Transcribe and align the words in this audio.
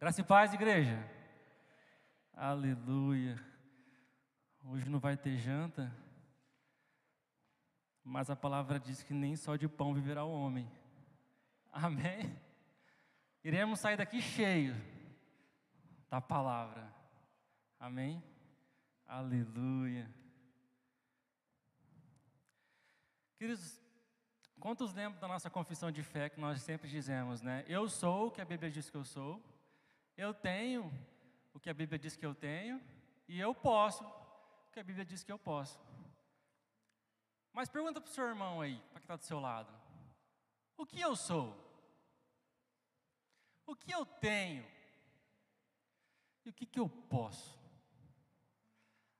Graça 0.00 0.22
e 0.22 0.24
paz, 0.24 0.54
igreja. 0.54 0.96
Aleluia. 2.32 3.38
Hoje 4.64 4.88
não 4.88 4.98
vai 4.98 5.14
ter 5.14 5.36
janta, 5.36 5.94
mas 8.02 8.30
a 8.30 8.34
palavra 8.34 8.80
diz 8.80 9.02
que 9.02 9.12
nem 9.12 9.36
só 9.36 9.56
de 9.56 9.68
pão 9.68 9.92
viverá 9.92 10.24
o 10.24 10.32
homem. 10.32 10.66
Amém? 11.70 12.34
Iremos 13.44 13.78
sair 13.80 13.98
daqui 13.98 14.22
cheio 14.22 14.74
da 16.08 16.18
palavra. 16.18 16.90
Amém? 17.78 18.24
Aleluia. 19.06 20.10
Queridos, 23.36 23.78
quantos 24.58 24.94
lembram 24.94 25.20
da 25.20 25.28
nossa 25.28 25.50
confissão 25.50 25.92
de 25.92 26.02
fé 26.02 26.30
que 26.30 26.40
nós 26.40 26.62
sempre 26.62 26.88
dizemos, 26.88 27.42
né? 27.42 27.66
Eu 27.68 27.86
sou 27.86 28.28
o 28.28 28.30
que 28.30 28.40
a 28.40 28.46
Bíblia 28.46 28.70
diz 28.70 28.88
que 28.88 28.96
eu 28.96 29.04
sou. 29.04 29.44
Eu 30.20 30.34
tenho 30.34 30.92
o 31.54 31.58
que 31.58 31.70
a 31.70 31.72
Bíblia 31.72 31.98
diz 31.98 32.14
que 32.14 32.26
eu 32.26 32.34
tenho 32.34 32.78
e 33.26 33.40
eu 33.40 33.54
posso 33.54 34.04
o 34.04 34.70
que 34.70 34.78
a 34.78 34.84
Bíblia 34.84 35.02
diz 35.02 35.24
que 35.24 35.32
eu 35.32 35.38
posso. 35.38 35.80
Mas 37.54 37.70
pergunta 37.70 38.02
para 38.02 38.10
o 38.10 38.12
seu 38.12 38.26
irmão 38.26 38.60
aí, 38.60 38.78
para 38.90 39.00
que 39.00 39.04
está 39.04 39.16
do 39.16 39.24
seu 39.24 39.40
lado: 39.40 39.72
o 40.76 40.84
que 40.84 41.00
eu 41.00 41.16
sou? 41.16 41.56
O 43.64 43.74
que 43.74 43.90
eu 43.90 44.04
tenho? 44.04 44.62
E 46.44 46.50
o 46.50 46.52
que, 46.52 46.66
que 46.66 46.78
eu 46.78 46.88
posso? 47.08 47.58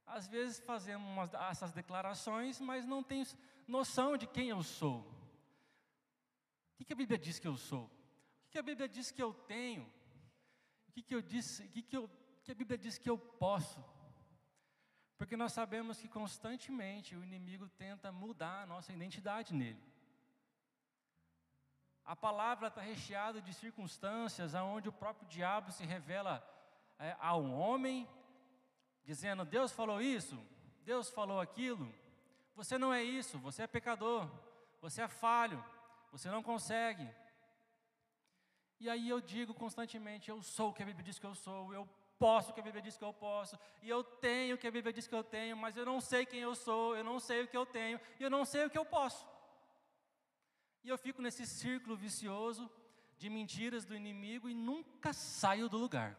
Às 0.05 0.29
vezes 0.29 0.61
fazemos 0.61 1.33
essas 1.33 1.73
declarações, 1.73 2.61
mas 2.61 2.85
não 2.85 3.03
temos 3.03 3.35
noção 3.67 4.19
de 4.19 4.27
quem 4.27 4.51
eu 4.51 4.63
sou. 4.63 4.99
O 4.99 6.77
que, 6.77 6.85
que 6.85 6.93
a 6.93 6.97
Bíblia 6.97 7.19
diz 7.19 7.39
que 7.39 7.49
eu 7.49 7.57
sou? 7.57 7.85
O 7.85 7.91
que, 8.43 8.51
que 8.51 8.59
a 8.59 8.63
Bíblia 8.63 8.87
diz 8.87 9.11
que 9.11 9.23
eu 9.23 9.33
tenho? 9.33 9.91
O 10.91 10.93
que, 10.93 11.03
que 11.03 11.15
eu 11.15 11.23
disse, 11.23 11.63
o 11.63 11.69
que, 11.69 11.83
que, 11.83 11.97
eu, 11.97 12.11
que 12.43 12.51
a 12.51 12.55
Bíblia 12.55 12.77
diz 12.77 12.99
que 12.99 13.09
eu 13.09 13.17
posso? 13.17 13.83
Porque 15.17 15.37
nós 15.37 15.53
sabemos 15.53 16.01
que 16.01 16.09
constantemente 16.09 17.15
o 17.15 17.23
inimigo 17.23 17.69
tenta 17.69 18.11
mudar 18.11 18.63
a 18.63 18.67
nossa 18.67 18.93
identidade 18.93 19.55
nele. 19.55 19.81
A 22.05 22.17
palavra 22.17 22.67
está 22.67 22.81
recheada 22.81 23.41
de 23.41 23.55
circunstâncias 23.55 24.53
onde 24.55 24.89
o 24.89 24.93
próprio 24.93 25.29
diabo 25.29 25.71
se 25.71 25.85
revela 25.85 26.45
é, 26.99 27.17
a 27.21 27.37
um 27.37 27.57
homem, 27.57 28.09
dizendo: 29.05 29.45
Deus 29.45 29.71
falou 29.71 30.03
isso, 30.03 30.37
Deus 30.83 31.09
falou 31.09 31.41
aquilo, 31.41 31.95
você 32.57 32.77
não 32.77 32.93
é 32.93 33.01
isso, 33.01 33.39
você 33.39 33.63
é 33.63 33.69
pecador, 33.69 34.29
você 34.81 35.03
é 35.03 35.09
falho, 35.09 35.65
você 36.11 36.29
não 36.29 36.43
consegue, 36.43 37.09
e 38.81 38.89
aí 38.89 39.09
eu 39.09 39.21
digo 39.21 39.53
constantemente: 39.53 40.31
eu 40.31 40.43
sou 40.43 40.71
o 40.71 40.73
que 40.73 40.83
a 40.83 40.87
Bíblia 40.87 41.05
diz 41.05 41.19
que 41.19 41.27
eu 41.27 41.35
sou, 41.35 41.73
eu 41.73 41.87
posso 42.19 42.51
o 42.51 42.55
que 42.55 42.61
a 42.61 42.63
Bíblia 42.63 42.83
diz 42.83 42.97
que 42.97 43.05
eu 43.05 43.13
posso, 43.13 43.59
e 43.83 43.89
eu 43.89 44.03
tenho 44.03 44.55
o 44.55 44.59
que 44.59 44.67
a 44.67 44.71
Bíblia 44.71 44.93
diz 44.93 45.07
que 45.07 45.15
eu 45.15 45.25
tenho, 45.25 45.57
mas 45.57 45.77
eu 45.77 45.87
não 45.87 46.01
sei 46.01 46.27
quem 46.27 46.41
eu 46.41 46.55
sou, 46.55 46.97
eu 46.97 47.05
não 47.05 47.21
sei 47.21 47.43
o 47.43 47.49
que 47.49 47.57
eu 47.57 47.65
tenho, 47.65 48.01
e 48.19 48.23
eu 48.23 48.31
não 48.31 48.45
sei 48.45 48.65
o 48.65 48.71
que 48.71 48.77
eu 48.77 48.85
posso. 48.85 49.27
E 50.83 50.89
eu 50.89 50.99
fico 50.99 51.21
nesse 51.21 51.47
círculo 51.47 51.95
vicioso 51.97 52.71
de 53.19 53.29
mentiras 53.29 53.85
do 53.85 53.95
inimigo 53.95 54.49
e 54.49 54.55
nunca 54.55 55.13
saio 55.13 55.69
do 55.69 55.77
lugar. 55.77 56.19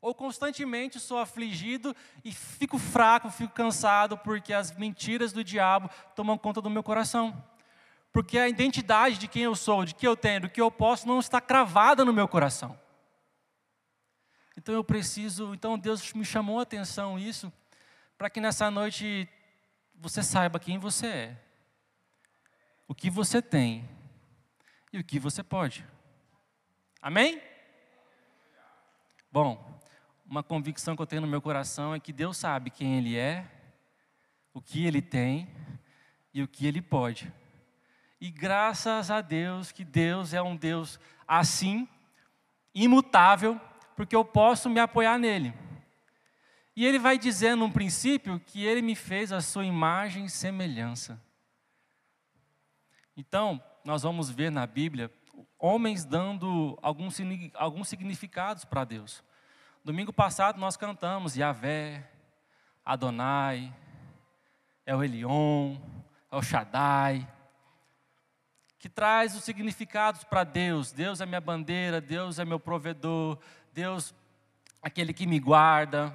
Ou 0.00 0.14
constantemente 0.14 1.00
sou 1.00 1.18
afligido 1.18 1.96
e 2.24 2.32
fico 2.32 2.78
fraco, 2.78 3.30
fico 3.30 3.52
cansado, 3.52 4.16
porque 4.16 4.52
as 4.52 4.76
mentiras 4.76 5.32
do 5.32 5.42
diabo 5.42 5.90
tomam 6.14 6.38
conta 6.38 6.60
do 6.60 6.70
meu 6.70 6.82
coração 6.82 7.34
porque 8.12 8.38
a 8.38 8.48
identidade 8.48 9.18
de 9.18 9.28
quem 9.28 9.42
eu 9.42 9.54
sou, 9.54 9.84
de 9.84 9.94
que 9.94 10.06
eu 10.06 10.16
tenho, 10.16 10.42
do 10.42 10.50
que 10.50 10.60
eu 10.60 10.70
posso, 10.70 11.06
não 11.06 11.20
está 11.20 11.40
cravada 11.40 12.04
no 12.04 12.12
meu 12.12 12.26
coração. 12.26 12.78
Então 14.56 14.74
eu 14.74 14.82
preciso, 14.82 15.54
então 15.54 15.78
Deus 15.78 16.12
me 16.12 16.24
chamou 16.24 16.58
a 16.58 16.62
atenção 16.62 17.18
isso, 17.18 17.52
para 18.16 18.28
que 18.28 18.40
nessa 18.40 18.70
noite 18.70 19.28
você 19.94 20.22
saiba 20.22 20.58
quem 20.58 20.78
você 20.78 21.06
é, 21.06 21.36
o 22.86 22.94
que 22.94 23.08
você 23.08 23.40
tem 23.40 23.88
e 24.92 24.98
o 24.98 25.04
que 25.04 25.18
você 25.18 25.42
pode. 25.42 25.86
Amém? 27.00 27.40
Bom, 29.30 29.80
uma 30.26 30.42
convicção 30.42 30.96
que 30.96 31.02
eu 31.02 31.06
tenho 31.06 31.22
no 31.22 31.28
meu 31.28 31.40
coração 31.40 31.94
é 31.94 32.00
que 32.00 32.12
Deus 32.12 32.36
sabe 32.36 32.70
quem 32.70 32.98
Ele 32.98 33.16
é, 33.16 33.46
o 34.52 34.60
que 34.60 34.86
Ele 34.86 35.00
tem 35.00 35.48
e 36.34 36.42
o 36.42 36.48
que 36.48 36.66
Ele 36.66 36.82
pode. 36.82 37.32
E 38.20 38.30
graças 38.30 39.10
a 39.10 39.20
Deus 39.20 39.70
que 39.70 39.84
Deus 39.84 40.34
é 40.34 40.42
um 40.42 40.56
Deus 40.56 40.98
assim, 41.26 41.88
imutável, 42.74 43.60
porque 43.94 44.16
eu 44.16 44.24
posso 44.24 44.68
me 44.68 44.80
apoiar 44.80 45.18
nele. 45.18 45.54
E 46.74 46.84
ele 46.84 46.98
vai 46.98 47.18
dizer 47.18 47.56
num 47.56 47.70
princípio 47.70 48.40
que 48.40 48.64
ele 48.64 48.82
me 48.82 48.94
fez 48.94 49.32
a 49.32 49.40
sua 49.40 49.64
imagem 49.64 50.24
e 50.24 50.30
semelhança. 50.30 51.20
Então, 53.16 53.62
nós 53.84 54.02
vamos 54.02 54.30
ver 54.30 54.50
na 54.50 54.66
Bíblia 54.66 55.10
homens 55.58 56.04
dando 56.04 56.78
alguns, 56.80 57.18
alguns 57.54 57.88
significados 57.88 58.64
para 58.64 58.84
Deus. 58.84 59.24
Domingo 59.84 60.12
passado 60.12 60.58
nós 60.58 60.76
cantamos 60.76 61.36
Yahvé, 61.36 62.08
Adonai, 62.84 63.74
El 64.86 65.02
Elion, 65.02 65.76
El 66.30 66.42
Shaddai 66.42 67.37
que 68.78 68.88
traz 68.88 69.34
os 69.34 69.44
significados 69.44 70.24
para 70.24 70.44
Deus. 70.44 70.92
Deus 70.92 71.20
é 71.20 71.26
minha 71.26 71.40
bandeira, 71.40 72.00
Deus 72.00 72.38
é 72.38 72.44
meu 72.44 72.60
provedor, 72.60 73.38
Deus 73.72 74.14
é 74.82 74.88
aquele 74.88 75.12
que 75.12 75.26
me 75.26 75.40
guarda. 75.40 76.14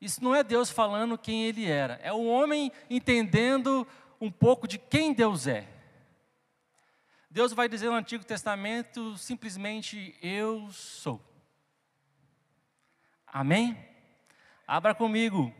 Isso 0.00 0.22
não 0.22 0.34
é 0.34 0.42
Deus 0.42 0.70
falando 0.70 1.18
quem 1.18 1.44
ele 1.44 1.66
era, 1.66 1.94
é 2.02 2.12
o 2.12 2.24
homem 2.24 2.72
entendendo 2.90 3.86
um 4.20 4.30
pouco 4.30 4.66
de 4.66 4.78
quem 4.78 5.12
Deus 5.12 5.46
é. 5.46 5.68
Deus 7.30 7.52
vai 7.52 7.68
dizer 7.68 7.88
no 7.88 7.96
Antigo 7.96 8.24
Testamento 8.24 9.16
simplesmente: 9.16 10.16
Eu 10.22 10.70
sou. 10.70 11.20
Amém? 13.26 13.76
Abra 14.66 14.94
comigo 14.94 15.52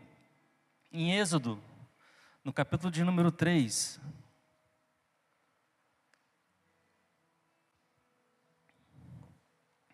em 0.92 1.16
Êxodo, 1.16 1.58
no 2.44 2.52
capítulo 2.52 2.90
de 2.90 3.02
número 3.02 3.32
3. 3.32 3.98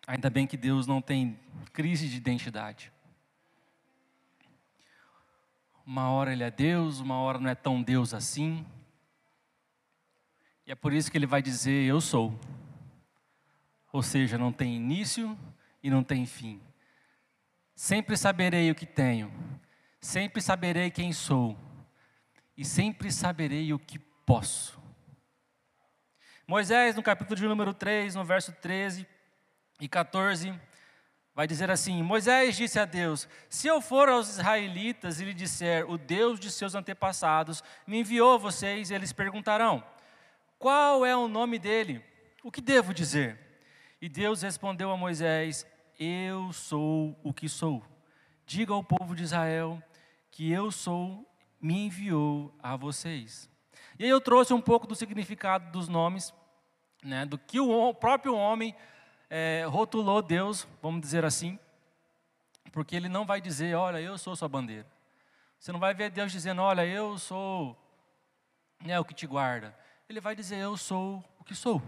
Ainda 0.09 0.27
bem 0.27 0.47
que 0.47 0.57
Deus 0.57 0.87
não 0.87 1.03
tem 1.03 1.39
crise 1.71 2.09
de 2.09 2.17
identidade. 2.17 2.91
Uma 5.85 6.09
hora 6.09 6.31
Ele 6.31 6.43
é 6.43 6.49
Deus, 6.49 6.99
uma 6.99 7.19
hora 7.19 7.37
não 7.37 7.47
é 7.47 7.53
tão 7.53 7.79
Deus 7.79 8.11
assim. 8.11 8.65
E 10.65 10.71
é 10.71 10.75
por 10.75 10.93
isso 10.93 11.11
que 11.11 11.17
Ele 11.19 11.27
vai 11.27 11.43
dizer: 11.43 11.85
Eu 11.85 12.01
sou. 12.01 12.33
Ou 13.93 14.01
seja, 14.01 14.35
não 14.35 14.51
tem 14.51 14.75
início 14.75 15.37
e 15.83 15.91
não 15.91 16.03
tem 16.03 16.25
fim. 16.25 16.59
Sempre 17.75 18.17
saberei 18.17 18.71
o 18.71 18.75
que 18.75 18.87
tenho, 18.87 19.31
sempre 20.01 20.41
saberei 20.41 20.89
quem 20.89 21.13
sou, 21.13 21.55
e 22.57 22.65
sempre 22.65 23.11
saberei 23.11 23.71
o 23.73 23.77
que 23.77 23.99
posso. 23.99 24.81
Moisés, 26.47 26.95
no 26.95 27.03
capítulo 27.03 27.35
de 27.35 27.47
número 27.47 27.75
3, 27.75 28.15
no 28.15 28.25
verso 28.25 28.51
13, 28.53 29.05
e 29.79 29.87
14, 29.87 30.53
vai 31.33 31.47
dizer 31.47 31.71
assim: 31.71 32.03
Moisés 32.03 32.57
disse 32.57 32.79
a 32.79 32.85
Deus: 32.85 33.27
Se 33.49 33.67
eu 33.67 33.79
for 33.79 34.09
aos 34.09 34.29
israelitas 34.29 35.19
e 35.19 35.25
lhe 35.25 35.33
disser, 35.33 35.89
o 35.89 35.97
Deus 35.97 36.39
de 36.39 36.51
seus 36.51 36.75
antepassados 36.75 37.63
me 37.87 37.99
enviou 37.99 38.33
a 38.33 38.37
vocês, 38.37 38.91
eles 38.91 39.13
perguntarão: 39.13 39.83
Qual 40.57 41.05
é 41.05 41.15
o 41.15 41.27
nome 41.27 41.57
dele? 41.57 42.03
O 42.43 42.51
que 42.51 42.61
devo 42.61 42.93
dizer? 42.93 43.39
E 44.01 44.09
Deus 44.09 44.41
respondeu 44.41 44.91
a 44.91 44.97
Moisés: 44.97 45.65
Eu 45.97 46.51
sou 46.51 47.17
o 47.23 47.33
que 47.33 47.47
sou. 47.47 47.83
Diga 48.45 48.73
ao 48.73 48.83
povo 48.83 49.15
de 49.15 49.23
Israel 49.23 49.81
que 50.31 50.51
eu 50.51 50.71
sou, 50.71 51.29
me 51.59 51.85
enviou 51.85 52.53
a 52.63 52.75
vocês. 52.75 53.49
E 53.97 54.05
aí 54.05 54.09
eu 54.09 54.21
trouxe 54.21 54.53
um 54.53 54.61
pouco 54.61 54.87
do 54.87 54.95
significado 54.95 55.71
dos 55.71 55.87
nomes, 55.87 56.33
né, 57.03 57.25
do 57.25 57.37
que 57.37 57.59
o 57.59 57.93
próprio 57.93 58.33
homem 58.35 58.73
é, 59.29 59.65
rotulou 59.67 60.21
Deus, 60.21 60.67
vamos 60.81 61.01
dizer 61.01 61.23
assim, 61.23 61.59
porque 62.71 62.95
ele 62.95 63.09
não 63.09 63.25
vai 63.25 63.39
dizer, 63.39 63.75
olha, 63.75 63.99
eu 63.99 64.17
sou 64.17 64.35
sua 64.35 64.47
bandeira. 64.47 64.87
Você 65.59 65.71
não 65.71 65.79
vai 65.79 65.93
ver 65.93 66.09
Deus 66.09 66.31
dizendo, 66.31 66.61
olha, 66.61 66.85
eu 66.85 67.17
sou 67.17 67.77
né, 68.83 68.99
o 68.99 69.05
que 69.05 69.13
te 69.13 69.27
guarda. 69.27 69.75
Ele 70.07 70.21
vai 70.21 70.35
dizer, 70.35 70.57
eu 70.57 70.77
sou 70.77 71.23
o 71.37 71.43
que 71.43 71.53
sou. 71.53 71.81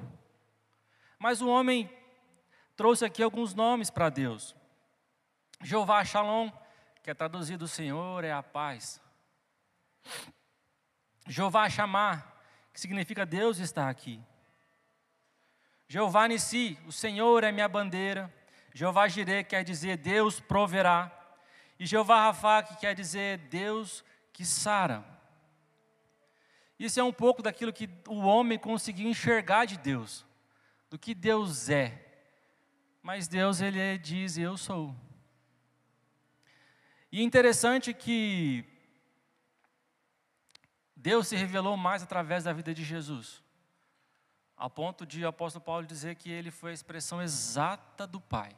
Mas 1.18 1.42
o 1.42 1.48
homem 1.48 1.90
trouxe 2.76 3.06
aqui 3.06 3.24
alguns 3.24 3.54
nomes 3.54 3.90
para 3.90 4.10
Deus. 4.10 4.56
Jeová 5.62 6.04
Shalom, 6.04 6.52
que 7.04 7.10
é 7.10 7.14
traduzido 7.14 7.68
Senhor 7.68 8.24
é 8.24 8.32
a 8.32 8.44
paz. 8.44 9.02
Jeová 11.28 11.70
Chamar, 11.70 12.42
que 12.74 12.80
significa 12.80 13.26
Deus 13.26 13.60
está 13.60 13.90
aqui. 13.90 14.22
Jeová 15.92 16.26
Nissi, 16.26 16.80
o 16.88 16.92
Senhor 16.94 17.44
é 17.44 17.52
minha 17.52 17.68
bandeira. 17.68 18.34
Jeová 18.74 19.10
Jireh 19.10 19.44
quer 19.44 19.62
dizer 19.62 19.98
Deus 19.98 20.40
proverá. 20.40 21.12
E 21.78 21.86
Jeová 21.86 22.28
Rafa 22.28 22.64
que 22.64 22.78
quer 22.78 22.96
dizer 22.96 23.40
Deus 23.50 24.02
que 24.32 24.46
sara. 24.46 25.04
Isso 26.80 26.98
é 26.98 27.04
um 27.04 27.12
pouco 27.12 27.42
daquilo 27.42 27.74
que 27.74 27.90
o 28.08 28.22
homem 28.22 28.58
conseguiu 28.58 29.10
enxergar 29.10 29.66
de 29.66 29.78
Deus, 29.78 30.26
do 30.90 30.98
que 30.98 31.14
Deus 31.14 31.68
é. 31.68 32.02
Mas 33.04 33.28
Deus, 33.28 33.60
ele 33.60 33.98
diz: 33.98 34.38
Eu 34.38 34.56
sou. 34.56 34.96
E 37.12 37.20
é 37.20 37.22
interessante 37.22 37.94
que 37.94 38.64
Deus 40.96 41.28
se 41.28 41.36
revelou 41.36 41.76
mais 41.76 42.02
através 42.02 42.46
da 42.46 42.54
vida 42.54 42.74
de 42.74 42.82
Jesus, 42.82 43.44
ao 44.62 44.70
ponto 44.70 45.08
de 45.08 45.26
o 45.26 45.28
apóstolo 45.28 45.66
Paulo 45.66 45.88
dizer 45.88 46.14
que 46.14 46.30
ele 46.30 46.52
foi 46.52 46.70
a 46.70 46.74
expressão 46.76 47.20
exata 47.20 48.06
do 48.06 48.22
Pai. 48.22 48.56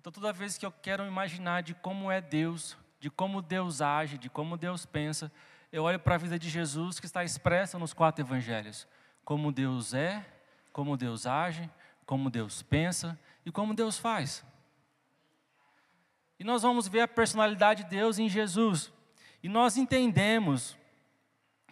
Então, 0.00 0.10
toda 0.10 0.32
vez 0.32 0.58
que 0.58 0.66
eu 0.66 0.72
quero 0.72 1.06
imaginar 1.06 1.62
de 1.62 1.72
como 1.72 2.10
é 2.10 2.20
Deus, 2.20 2.76
de 2.98 3.08
como 3.08 3.40
Deus 3.40 3.80
age, 3.80 4.18
de 4.18 4.28
como 4.28 4.56
Deus 4.56 4.84
pensa, 4.84 5.30
eu 5.70 5.84
olho 5.84 6.00
para 6.00 6.16
a 6.16 6.18
vida 6.18 6.36
de 6.36 6.50
Jesus 6.50 6.98
que 6.98 7.06
está 7.06 7.22
expressa 7.22 7.78
nos 7.78 7.92
quatro 7.92 8.24
evangelhos. 8.24 8.88
Como 9.24 9.52
Deus 9.52 9.94
é, 9.94 10.26
como 10.72 10.96
Deus 10.96 11.28
age, 11.28 11.70
como 12.04 12.28
Deus 12.28 12.60
pensa 12.60 13.16
e 13.44 13.52
como 13.52 13.72
Deus 13.72 13.96
faz. 13.96 14.44
E 16.40 16.42
nós 16.44 16.62
vamos 16.62 16.88
ver 16.88 17.02
a 17.02 17.08
personalidade 17.08 17.84
de 17.84 17.90
Deus 17.90 18.18
em 18.18 18.28
Jesus. 18.28 18.92
E 19.44 19.48
nós 19.48 19.76
entendemos 19.76 20.76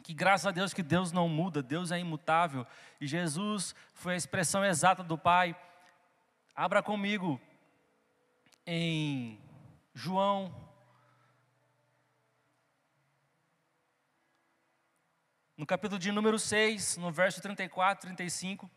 que 0.05 0.12
graças 0.12 0.47
a 0.47 0.51
Deus 0.51 0.75
que 0.75 0.83
Deus 0.83 1.11
não 1.12 1.31
muda, 1.31 1.62
Deus 1.62 1.91
é 1.91 1.99
imutável. 1.99 2.67
E 3.01 3.06
Jesus 3.06 3.75
foi 3.95 4.12
a 4.12 4.17
expressão 4.17 4.62
exata 4.62 5.03
do 5.03 5.17
Pai. 5.17 5.56
Abra 6.55 6.83
comigo 6.83 7.41
em 8.67 9.41
João. 9.95 10.55
No 15.56 15.65
capítulo 15.65 15.99
de 15.99 16.12
número 16.12 16.39
6, 16.39 16.99
no 16.99 17.11
verso 17.11 17.41
34, 17.41 18.07
35. 18.07 18.71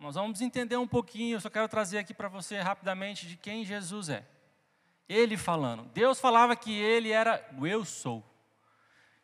Nós 0.00 0.16
vamos 0.16 0.40
entender 0.40 0.76
um 0.76 0.88
pouquinho, 0.88 1.36
eu 1.36 1.40
só 1.40 1.48
quero 1.48 1.68
trazer 1.68 1.98
aqui 1.98 2.12
para 2.12 2.26
você 2.26 2.58
rapidamente 2.58 3.28
de 3.28 3.36
quem 3.36 3.64
Jesus 3.64 4.08
é. 4.08 4.33
Ele 5.08 5.36
falando. 5.36 5.84
Deus 5.92 6.20
falava 6.20 6.56
que 6.56 6.72
ele 6.72 7.10
era 7.10 7.44
o 7.58 7.66
eu 7.66 7.84
sou. 7.84 8.24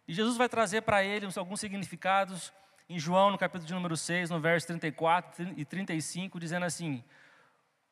E 0.06 0.12
Jesus 0.12 0.36
vai 0.36 0.48
trazer 0.48 0.82
para 0.82 1.04
ele 1.04 1.28
alguns 1.36 1.60
significados 1.60 2.52
em 2.88 2.98
João, 2.98 3.30
no 3.30 3.38
capítulo 3.38 3.68
de 3.68 3.72
número 3.72 3.96
6, 3.96 4.30
no 4.30 4.40
verso 4.40 4.66
34 4.66 5.54
e 5.56 5.64
35, 5.64 6.40
dizendo 6.40 6.66
assim: 6.66 7.04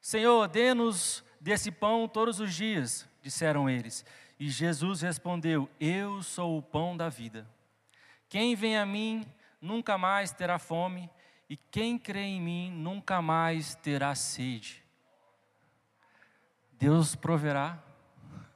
Senhor, 0.01 0.49
dê-nos 0.49 1.25
desse 1.41 1.71
pão 1.71 2.09
todos 2.09 2.41
os 2.41 2.53
dias, 2.53 3.09
disseram 3.23 3.71
eles. 3.71 4.05
E 4.41 4.51
Jesus 4.51 5.03
respondeu: 5.03 5.71
Eu 5.79 6.23
sou 6.23 6.59
o 6.59 6.63
pão 6.63 6.97
da 6.97 7.09
vida. 7.09 7.49
Quem 8.29 8.57
vem 8.57 8.77
a 8.77 8.85
mim 8.85 9.25
nunca 9.61 9.97
mais 9.97 10.33
terá 10.33 10.59
fome, 10.59 11.09
e 11.49 11.57
quem 11.57 11.97
crê 11.97 12.23
em 12.23 12.41
mim 12.41 12.71
nunca 12.73 13.23
mais 13.23 13.75
terá 13.77 14.15
sede. 14.15 14.85
Deus 16.79 17.17
proverá. 17.17 17.79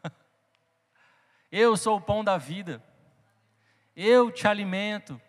Eu 1.51 1.77
sou 1.77 1.97
o 1.97 2.01
pão 2.01 2.23
da 2.23 2.39
vida. 2.39 2.83
Eu 3.97 4.31
te 4.31 4.47
alimento. 4.47 5.21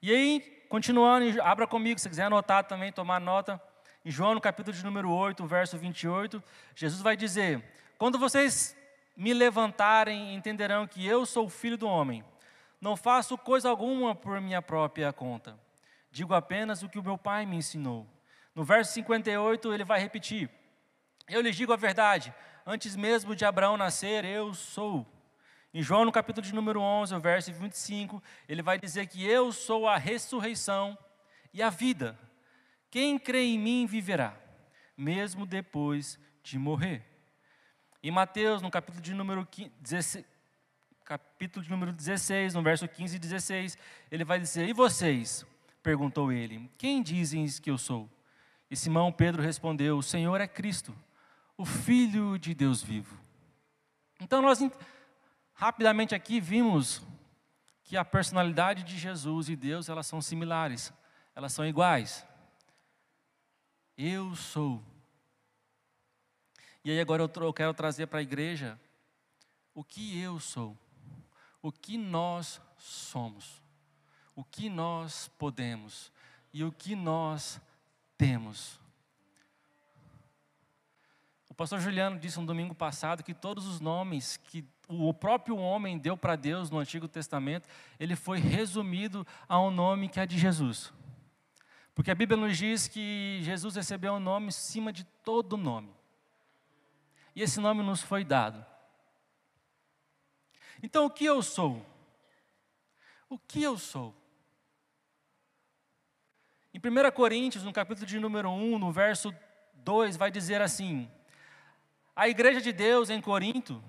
E 0.00 0.10
aí, 0.12 0.64
continuando, 0.68 1.42
abra 1.42 1.66
comigo, 1.66 1.98
se 1.98 2.08
quiser 2.08 2.24
anotar 2.24 2.64
também, 2.64 2.92
tomar 2.92 3.20
nota. 3.20 3.60
Em 4.04 4.10
João, 4.10 4.34
no 4.34 4.40
capítulo 4.40 4.76
de 4.76 4.84
número 4.84 5.10
8, 5.10 5.44
verso 5.46 5.76
28, 5.76 6.42
Jesus 6.74 7.02
vai 7.02 7.16
dizer: 7.16 7.62
Quando 7.98 8.18
vocês 8.18 8.76
me 9.16 9.34
levantarem, 9.34 10.34
entenderão 10.34 10.86
que 10.86 11.06
eu 11.06 11.26
sou 11.26 11.46
o 11.46 11.50
filho 11.50 11.76
do 11.76 11.86
homem. 11.86 12.24
Não 12.80 12.96
faço 12.96 13.36
coisa 13.36 13.68
alguma 13.68 14.14
por 14.14 14.40
minha 14.40 14.62
própria 14.62 15.12
conta. 15.12 15.58
Digo 16.10 16.34
apenas 16.34 16.82
o 16.82 16.88
que 16.88 16.98
o 16.98 17.02
meu 17.02 17.16
pai 17.16 17.46
me 17.46 17.56
ensinou. 17.56 18.06
No 18.54 18.64
verso 18.64 18.92
58, 18.92 19.72
ele 19.72 19.84
vai 19.84 20.00
repetir: 20.00 20.50
Eu 21.28 21.40
lhes 21.40 21.56
digo 21.56 21.72
a 21.72 21.76
verdade, 21.76 22.34
antes 22.66 22.96
mesmo 22.96 23.34
de 23.34 23.44
Abraão 23.44 23.76
nascer, 23.76 24.24
eu 24.24 24.52
sou. 24.54 25.06
Em 25.74 25.82
João, 25.82 26.04
no 26.04 26.12
capítulo 26.12 26.46
de 26.46 26.54
número 26.54 26.80
11, 26.80 27.14
o 27.14 27.20
verso 27.20 27.52
25, 27.52 28.22
ele 28.48 28.60
vai 28.60 28.78
dizer 28.78 29.06
que 29.06 29.24
eu 29.24 29.52
sou 29.52 29.88
a 29.88 29.96
ressurreição 29.96 30.96
e 31.52 31.62
a 31.62 31.70
vida. 31.70 32.18
Quem 32.90 33.18
crê 33.18 33.44
em 33.44 33.58
mim 33.58 33.86
viverá, 33.86 34.36
mesmo 34.96 35.46
depois 35.46 36.18
de 36.42 36.58
morrer. 36.58 37.02
Em 38.02 38.10
Mateus, 38.10 38.60
no 38.60 38.70
capítulo 38.70 39.02
de 39.02 39.14
número 39.14 39.48
16, 39.80 40.24
capítulo 41.04 41.64
de 41.64 41.70
número 41.70 41.92
16, 41.92 42.54
no 42.54 42.62
verso 42.62 42.86
15 42.86 43.16
e 43.16 43.18
16, 43.18 43.78
ele 44.10 44.24
vai 44.24 44.38
dizer: 44.38 44.68
E 44.68 44.72
vocês? 44.72 45.46
perguntou 45.82 46.30
ele: 46.30 46.70
Quem 46.78 47.02
dizem 47.02 47.46
que 47.60 47.70
eu 47.70 47.78
sou? 47.78 48.08
E 48.70 48.76
Simão 48.76 49.12
Pedro 49.12 49.42
respondeu: 49.42 49.98
O 49.98 50.02
Senhor 50.02 50.40
é 50.40 50.46
Cristo, 50.46 50.94
o 51.56 51.64
Filho 51.64 52.38
de 52.38 52.54
Deus 52.54 52.82
vivo. 52.82 53.18
Então 54.20 54.40
nós 54.40 54.60
Rapidamente 55.62 56.12
aqui 56.12 56.40
vimos 56.40 57.00
que 57.84 57.96
a 57.96 58.04
personalidade 58.04 58.82
de 58.82 58.98
Jesus 58.98 59.48
e 59.48 59.54
Deus, 59.54 59.88
elas 59.88 60.08
são 60.08 60.20
similares, 60.20 60.92
elas 61.36 61.52
são 61.52 61.64
iguais. 61.64 62.26
Eu 63.96 64.34
sou. 64.34 64.82
E 66.84 66.90
aí 66.90 67.00
agora 67.00 67.22
eu 67.22 67.52
quero 67.52 67.72
trazer 67.74 68.08
para 68.08 68.18
a 68.18 68.22
igreja 68.22 68.76
o 69.72 69.84
que 69.84 70.18
eu 70.20 70.40
sou, 70.40 70.76
o 71.62 71.70
que 71.70 71.96
nós 71.96 72.60
somos, 72.76 73.62
o 74.34 74.42
que 74.42 74.68
nós 74.68 75.28
podemos 75.38 76.10
e 76.52 76.64
o 76.64 76.72
que 76.72 76.96
nós 76.96 77.60
temos. 78.18 78.80
Pastor 81.62 81.78
Juliano 81.78 82.18
disse 82.18 82.40
no 82.40 82.44
domingo 82.44 82.74
passado 82.74 83.22
que 83.22 83.32
todos 83.32 83.68
os 83.68 83.78
nomes 83.78 84.36
que 84.36 84.64
o 84.88 85.14
próprio 85.14 85.56
homem 85.56 85.96
deu 85.96 86.16
para 86.16 86.34
Deus 86.34 86.70
no 86.70 86.78
Antigo 86.80 87.06
Testamento, 87.06 87.68
ele 88.00 88.16
foi 88.16 88.40
resumido 88.40 89.24
a 89.48 89.60
um 89.60 89.70
nome 89.70 90.08
que 90.08 90.18
é 90.18 90.26
de 90.26 90.36
Jesus. 90.36 90.92
Porque 91.94 92.10
a 92.10 92.16
Bíblia 92.16 92.36
nos 92.36 92.58
diz 92.58 92.88
que 92.88 93.38
Jesus 93.42 93.76
recebeu 93.76 94.14
um 94.14 94.18
nome 94.18 94.48
acima 94.48 94.92
de 94.92 95.04
todo 95.22 95.56
nome. 95.56 95.94
E 97.32 97.42
esse 97.42 97.60
nome 97.60 97.80
nos 97.80 98.02
foi 98.02 98.24
dado. 98.24 98.66
Então, 100.82 101.06
o 101.06 101.10
que 101.10 101.24
eu 101.24 101.44
sou? 101.44 101.86
O 103.28 103.38
que 103.38 103.62
eu 103.62 103.78
sou? 103.78 104.12
Em 106.74 106.80
1 106.80 107.12
Coríntios, 107.12 107.62
no 107.62 107.72
capítulo 107.72 108.04
de 108.04 108.18
número 108.18 108.50
1, 108.50 108.80
no 108.80 108.90
verso 108.90 109.32
2, 109.74 110.16
vai 110.16 110.28
dizer 110.28 110.60
assim: 110.60 111.08
A 112.14 112.28
igreja 112.28 112.60
de 112.60 112.72
Deus 112.72 113.10
em 113.10 113.20
Corinto 113.20 113.82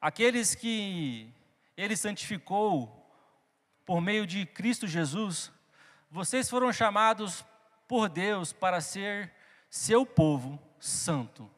Aqueles 0.00 0.54
que 0.54 1.30
Ele 1.76 1.94
santificou 1.94 2.96
por 3.84 4.00
meio 4.00 4.26
de 4.26 4.46
Cristo 4.46 4.86
Jesus, 4.86 5.52
vocês 6.10 6.48
foram 6.48 6.72
chamados 6.72 7.44
por 7.86 8.08
Deus 8.08 8.50
para 8.50 8.80
ser 8.80 9.30
seu 9.68 10.06
povo 10.06 10.58
santo. 10.78 11.50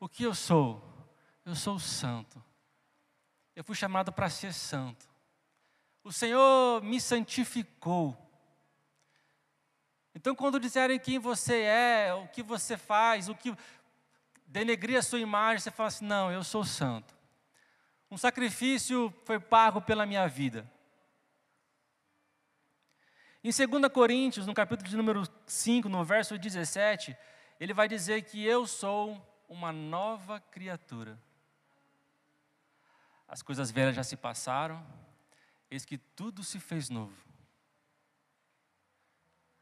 O 0.00 0.08
que 0.08 0.22
eu 0.22 0.34
sou? 0.34 0.82
Eu 1.44 1.54
sou 1.54 1.78
santo. 1.78 2.42
Eu 3.54 3.62
fui 3.62 3.74
chamado 3.74 4.10
para 4.10 4.30
ser 4.30 4.54
santo. 4.54 5.06
O 6.02 6.10
Senhor 6.10 6.82
me 6.82 6.98
santificou. 6.98 8.16
Então, 10.14 10.34
quando 10.34 10.58
disserem 10.58 10.98
quem 10.98 11.18
você 11.18 11.62
é, 11.62 12.14
o 12.14 12.26
que 12.28 12.42
você 12.42 12.76
faz, 12.76 13.28
o 13.28 13.34
que 13.34 13.54
denegrir 14.52 14.98
a 14.98 15.02
sua 15.02 15.18
imagem, 15.18 15.60
você 15.60 15.70
fala 15.70 15.88
assim: 15.88 16.04
não, 16.04 16.30
eu 16.30 16.44
sou 16.44 16.62
santo. 16.62 17.14
Um 18.10 18.18
sacrifício 18.18 19.12
foi 19.24 19.40
pago 19.40 19.80
pela 19.80 20.04
minha 20.04 20.28
vida. 20.28 20.70
Em 23.42 23.50
2 23.50 23.90
Coríntios, 23.90 24.46
no 24.46 24.54
capítulo 24.54 24.88
de 24.88 24.96
número 24.96 25.26
5, 25.46 25.88
no 25.88 26.04
verso 26.04 26.38
17, 26.38 27.16
ele 27.58 27.72
vai 27.72 27.88
dizer 27.88 28.22
que 28.22 28.44
eu 28.44 28.66
sou 28.66 29.20
uma 29.48 29.72
nova 29.72 30.38
criatura. 30.38 31.18
As 33.26 33.42
coisas 33.42 33.70
velhas 33.70 33.96
já 33.96 34.04
se 34.04 34.16
passaram, 34.16 34.86
eis 35.70 35.86
que 35.86 35.96
tudo 35.96 36.44
se 36.44 36.60
fez 36.60 36.90
novo. 36.90 37.16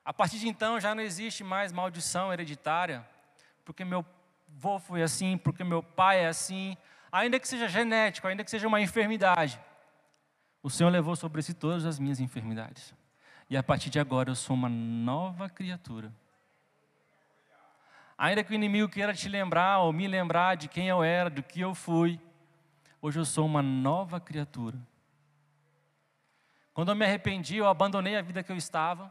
A 0.04 0.12
partir 0.12 0.40
de 0.40 0.48
então 0.48 0.80
já 0.80 0.94
não 0.94 1.02
existe 1.02 1.44
mais 1.44 1.70
maldição 1.70 2.32
hereditária, 2.32 3.08
porque 3.64 3.84
meu 3.84 4.04
avô 4.56 4.78
foi 4.78 5.02
assim, 5.02 5.38
porque 5.38 5.64
meu 5.64 5.82
pai 5.82 6.24
é 6.24 6.28
assim, 6.28 6.76
ainda 7.10 7.38
que 7.40 7.48
seja 7.48 7.68
genético, 7.68 8.26
ainda 8.26 8.44
que 8.44 8.50
seja 8.50 8.68
uma 8.68 8.80
enfermidade. 8.80 9.60
O 10.62 10.68
Senhor 10.68 10.90
levou 10.90 11.16
sobre 11.16 11.42
si 11.42 11.54
todas 11.54 11.84
as 11.86 11.98
minhas 11.98 12.20
enfermidades. 12.20 12.94
E 13.48 13.56
a 13.56 13.62
partir 13.62 13.90
de 13.90 13.98
agora 13.98 14.30
eu 14.30 14.34
sou 14.34 14.54
uma 14.54 14.68
nova 14.68 15.48
criatura. 15.48 16.12
Ainda 18.16 18.44
que 18.44 18.52
o 18.52 18.54
inimigo 18.54 18.88
queira 18.88 19.14
te 19.14 19.28
lembrar 19.28 19.78
ou 19.78 19.92
me 19.92 20.06
lembrar 20.06 20.56
de 20.56 20.68
quem 20.68 20.88
eu 20.88 21.02
era, 21.02 21.30
do 21.30 21.42
que 21.42 21.60
eu 21.60 21.74
fui, 21.74 22.20
hoje 23.00 23.18
eu 23.18 23.24
sou 23.24 23.46
uma 23.46 23.62
nova 23.62 24.20
criatura. 24.20 24.78
Quando 26.74 26.90
eu 26.90 26.94
me 26.94 27.04
arrependi, 27.04 27.56
eu 27.56 27.66
abandonei 27.66 28.16
a 28.16 28.22
vida 28.22 28.42
que 28.42 28.52
eu 28.52 28.56
estava 28.56 29.10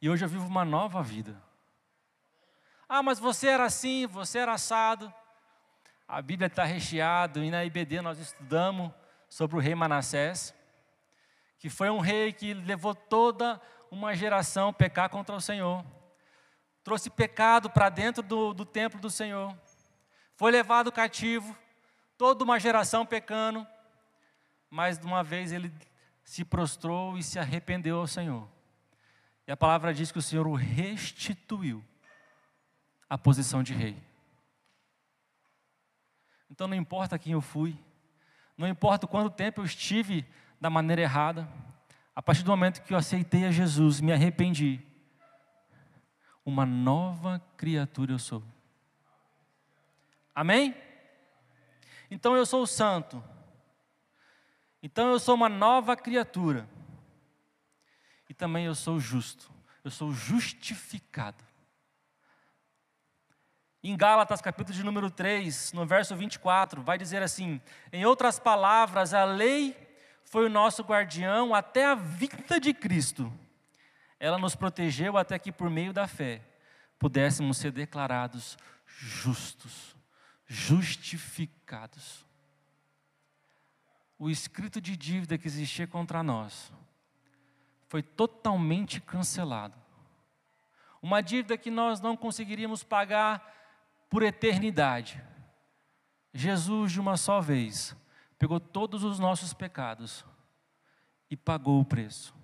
e 0.00 0.10
hoje 0.10 0.24
eu 0.24 0.28
vivo 0.28 0.46
uma 0.46 0.64
nova 0.64 1.02
vida. 1.02 1.45
Ah, 2.88 3.02
mas 3.02 3.18
você 3.18 3.48
era 3.48 3.64
assim, 3.64 4.06
você 4.06 4.38
era 4.38 4.52
assado. 4.52 5.12
A 6.06 6.22
Bíblia 6.22 6.46
está 6.46 6.64
recheada 6.64 7.44
e 7.44 7.50
na 7.50 7.64
IBD 7.64 8.00
nós 8.00 8.18
estudamos 8.18 8.92
sobre 9.28 9.56
o 9.56 9.60
rei 9.60 9.74
Manassés, 9.74 10.54
que 11.58 11.68
foi 11.68 11.90
um 11.90 11.98
rei 11.98 12.32
que 12.32 12.54
levou 12.54 12.94
toda 12.94 13.60
uma 13.90 14.14
geração 14.14 14.68
a 14.68 14.72
pecar 14.72 15.10
contra 15.10 15.34
o 15.34 15.40
Senhor. 15.40 15.84
Trouxe 16.84 17.10
pecado 17.10 17.68
para 17.68 17.88
dentro 17.88 18.22
do, 18.22 18.54
do 18.54 18.64
templo 18.64 19.00
do 19.00 19.10
Senhor. 19.10 19.56
Foi 20.36 20.52
levado 20.52 20.92
cativo, 20.92 21.56
toda 22.16 22.44
uma 22.44 22.60
geração 22.60 23.04
pecando. 23.04 23.66
Mas 24.70 24.96
de 24.96 25.06
uma 25.06 25.24
vez 25.24 25.50
ele 25.50 25.72
se 26.22 26.44
prostrou 26.44 27.18
e 27.18 27.22
se 27.22 27.36
arrependeu 27.36 27.98
ao 27.98 28.06
Senhor. 28.06 28.48
E 29.44 29.50
a 29.50 29.56
palavra 29.56 29.92
diz 29.92 30.12
que 30.12 30.18
o 30.18 30.22
Senhor 30.22 30.46
o 30.46 30.54
restituiu 30.54 31.82
à 33.08 33.16
posição 33.16 33.62
de 33.62 33.72
rei. 33.72 33.96
Então 36.50 36.66
não 36.66 36.76
importa 36.76 37.18
quem 37.18 37.32
eu 37.32 37.40
fui, 37.40 37.78
não 38.56 38.66
importa 38.66 39.06
quanto 39.06 39.34
tempo 39.34 39.60
eu 39.60 39.64
estive 39.64 40.26
da 40.60 40.70
maneira 40.70 41.02
errada, 41.02 41.48
a 42.14 42.22
partir 42.22 42.42
do 42.42 42.50
momento 42.50 42.82
que 42.82 42.94
eu 42.94 42.98
aceitei 42.98 43.44
a 43.44 43.50
Jesus, 43.50 44.00
me 44.00 44.12
arrependi, 44.12 44.80
uma 46.44 46.64
nova 46.64 47.42
criatura 47.56 48.12
eu 48.12 48.18
sou. 48.18 48.42
Amém? 50.34 50.74
Então 52.10 52.36
eu 52.36 52.46
sou 52.46 52.66
santo. 52.66 53.22
Então 54.82 55.10
eu 55.10 55.18
sou 55.18 55.34
uma 55.34 55.48
nova 55.48 55.96
criatura. 55.96 56.68
E 58.28 58.34
também 58.34 58.66
eu 58.66 58.74
sou 58.74 59.00
justo. 59.00 59.50
Eu 59.82 59.90
sou 59.90 60.12
justificado. 60.12 61.45
Em 63.88 63.96
Gálatas, 63.96 64.40
capítulo 64.40 64.76
de 64.76 64.82
número 64.82 65.08
3, 65.08 65.72
no 65.72 65.86
verso 65.86 66.16
24, 66.16 66.82
vai 66.82 66.98
dizer 66.98 67.22
assim: 67.22 67.60
Em 67.92 68.04
outras 68.04 68.36
palavras, 68.36 69.14
a 69.14 69.24
lei 69.24 69.76
foi 70.24 70.46
o 70.46 70.50
nosso 70.50 70.82
guardião 70.82 71.54
até 71.54 71.84
a 71.84 71.94
vinda 71.94 72.58
de 72.58 72.74
Cristo. 72.74 73.32
Ela 74.18 74.38
nos 74.38 74.56
protegeu 74.56 75.16
até 75.16 75.38
que, 75.38 75.52
por 75.52 75.70
meio 75.70 75.92
da 75.92 76.08
fé, 76.08 76.42
pudéssemos 76.98 77.58
ser 77.58 77.70
declarados 77.70 78.58
justos, 78.84 79.94
justificados. 80.48 82.26
O 84.18 84.28
escrito 84.28 84.80
de 84.80 84.96
dívida 84.96 85.38
que 85.38 85.46
existia 85.46 85.86
contra 85.86 86.24
nós 86.24 86.72
foi 87.86 88.02
totalmente 88.02 89.00
cancelado. 89.00 89.76
Uma 91.00 91.20
dívida 91.20 91.56
que 91.56 91.70
nós 91.70 92.00
não 92.00 92.16
conseguiríamos 92.16 92.82
pagar 92.82 93.54
por 94.08 94.22
eternidade. 94.22 95.22
Jesus, 96.32 96.92
de 96.92 97.00
uma 97.00 97.16
só 97.16 97.40
vez, 97.40 97.96
pegou 98.38 98.60
todos 98.60 99.04
os 99.04 99.18
nossos 99.18 99.54
pecados 99.54 100.24
e 101.30 101.36
pagou 101.36 101.80
o 101.80 101.84
preço. 101.84 102.34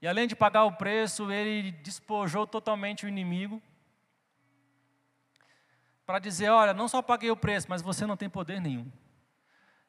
E 0.00 0.06
além 0.06 0.28
de 0.28 0.36
pagar 0.36 0.64
o 0.64 0.72
preço, 0.72 1.30
ele 1.30 1.72
despojou 1.72 2.46
totalmente 2.46 3.06
o 3.06 3.08
inimigo 3.08 3.62
para 6.04 6.18
dizer: 6.18 6.50
olha, 6.50 6.72
não 6.72 6.86
só 6.86 7.02
paguei 7.02 7.30
o 7.30 7.36
preço, 7.36 7.66
mas 7.68 7.82
você 7.82 8.06
não 8.06 8.16
tem 8.16 8.28
poder 8.28 8.60
nenhum. 8.60 8.90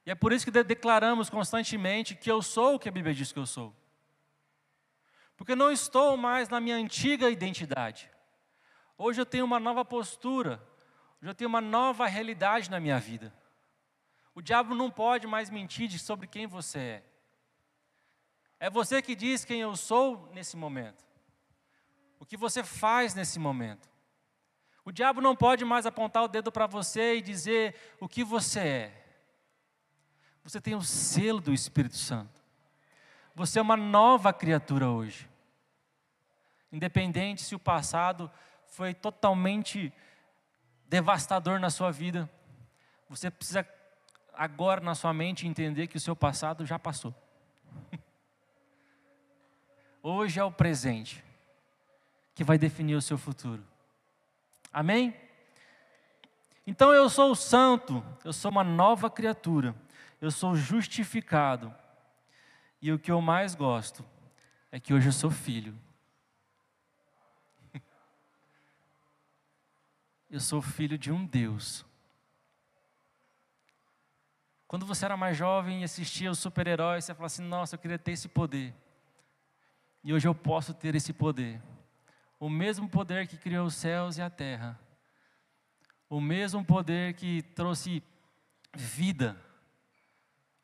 E 0.05 0.11
é 0.11 0.15
por 0.15 0.31
isso 0.31 0.45
que 0.45 0.63
declaramos 0.63 1.29
constantemente 1.29 2.15
que 2.15 2.31
eu 2.31 2.41
sou 2.41 2.75
o 2.75 2.79
que 2.79 2.87
a 2.87 2.91
Bíblia 2.91 3.13
diz 3.13 3.33
que 3.33 3.39
eu 3.39 3.45
sou. 3.45 3.75
Porque 5.35 5.53
não 5.53 5.69
estou 5.69 6.15
mais 6.15 6.47
na 6.47 6.61
minha 6.61 6.77
antiga 6.77 7.29
identidade. 7.29 8.09
Hoje 8.97 9.21
eu 9.21 9.25
tenho 9.25 9.45
uma 9.45 9.59
nova 9.59 9.85
postura, 9.85 10.61
hoje 11.21 11.29
eu 11.29 11.35
tenho 11.35 11.49
uma 11.49 11.61
nova 11.61 12.07
realidade 12.07 12.69
na 12.69 12.79
minha 12.79 12.99
vida. 12.99 13.33
O 14.33 14.41
diabo 14.41 14.73
não 14.73 14.89
pode 14.89 15.27
mais 15.27 15.49
mentir 15.49 15.91
sobre 15.99 16.27
quem 16.27 16.47
você 16.47 16.79
é. 16.79 17.03
É 18.59 18.69
você 18.69 19.01
que 19.01 19.15
diz 19.15 19.45
quem 19.45 19.61
eu 19.61 19.75
sou 19.75 20.29
nesse 20.33 20.57
momento. 20.57 21.05
O 22.19 22.25
que 22.25 22.35
você 22.35 22.63
faz 22.63 23.13
nesse 23.13 23.37
momento. 23.37 23.87
O 24.83 24.91
diabo 24.91 25.21
não 25.21 25.35
pode 25.35 25.63
mais 25.63 25.85
apontar 25.85 26.23
o 26.23 26.27
dedo 26.27 26.51
para 26.51 26.65
você 26.65 27.17
e 27.17 27.21
dizer 27.21 27.75
o 27.99 28.07
que 28.07 28.23
você 28.23 28.59
é. 28.59 29.07
Você 30.43 30.61
tem 30.61 30.75
o 30.75 30.81
selo 30.81 31.41
do 31.41 31.53
Espírito 31.53 31.97
Santo. 31.97 32.41
Você 33.35 33.59
é 33.59 33.61
uma 33.61 33.77
nova 33.77 34.33
criatura 34.33 34.89
hoje. 34.89 35.29
Independente 36.71 37.43
se 37.43 37.53
o 37.53 37.59
passado 37.59 38.31
foi 38.71 38.93
totalmente 38.93 39.91
devastador 40.87 41.59
na 41.59 41.69
sua 41.69 41.91
vida, 41.91 42.29
você 43.09 43.29
precisa 43.29 43.67
agora 44.33 44.81
na 44.81 44.95
sua 44.95 45.13
mente 45.13 45.47
entender 45.47 45.87
que 45.87 45.97
o 45.97 45.99
seu 45.99 46.15
passado 46.15 46.65
já 46.65 46.77
passou. 46.77 47.13
Hoje 50.01 50.39
é 50.39 50.43
o 50.43 50.51
presente 50.51 51.23
que 52.35 52.43
vai 52.43 52.57
definir 52.57 52.95
o 52.95 53.01
seu 53.01 53.17
futuro. 53.17 53.63
Amém? 54.71 55.15
Então 56.65 56.93
eu 56.93 57.09
sou 57.09 57.33
santo, 57.33 58.05
eu 58.23 58.31
sou 58.31 58.51
uma 58.51 58.63
nova 58.63 59.09
criatura, 59.09 59.73
eu 60.21 60.29
sou 60.29 60.55
justificado. 60.55 61.73
E 62.81 62.91
o 62.91 62.99
que 62.99 63.11
eu 63.11 63.21
mais 63.21 63.55
gosto 63.55 64.05
é 64.71 64.79
que 64.79 64.93
hoje 64.93 65.07
eu 65.07 65.13
sou 65.13 65.31
filho. 65.31 65.75
Eu 70.29 70.39
sou 70.39 70.61
filho 70.61 70.97
de 70.97 71.11
um 71.11 71.25
Deus. 71.25 71.85
Quando 74.67 74.85
você 74.85 75.05
era 75.05 75.15
mais 75.15 75.37
jovem 75.37 75.81
e 75.81 75.83
assistia 75.85 76.29
os 76.29 76.39
super-heróis, 76.39 77.05
você 77.05 77.13
falava 77.13 77.27
assim: 77.27 77.43
nossa, 77.43 77.75
eu 77.75 77.79
queria 77.79 77.97
ter 77.97 78.11
esse 78.11 78.27
poder. 78.27 78.75
E 80.03 80.13
hoje 80.13 80.27
eu 80.27 80.35
posso 80.35 80.73
ter 80.73 80.95
esse 80.95 81.13
poder. 81.13 81.61
O 82.39 82.49
mesmo 82.49 82.89
poder 82.89 83.27
que 83.27 83.37
criou 83.37 83.65
os 83.65 83.75
céus 83.75 84.17
e 84.17 84.21
a 84.21 84.29
terra. 84.29 84.79
O 86.09 86.21
mesmo 86.21 86.63
poder 86.63 87.13
que 87.13 87.41
trouxe 87.41 88.03
vida, 88.73 89.35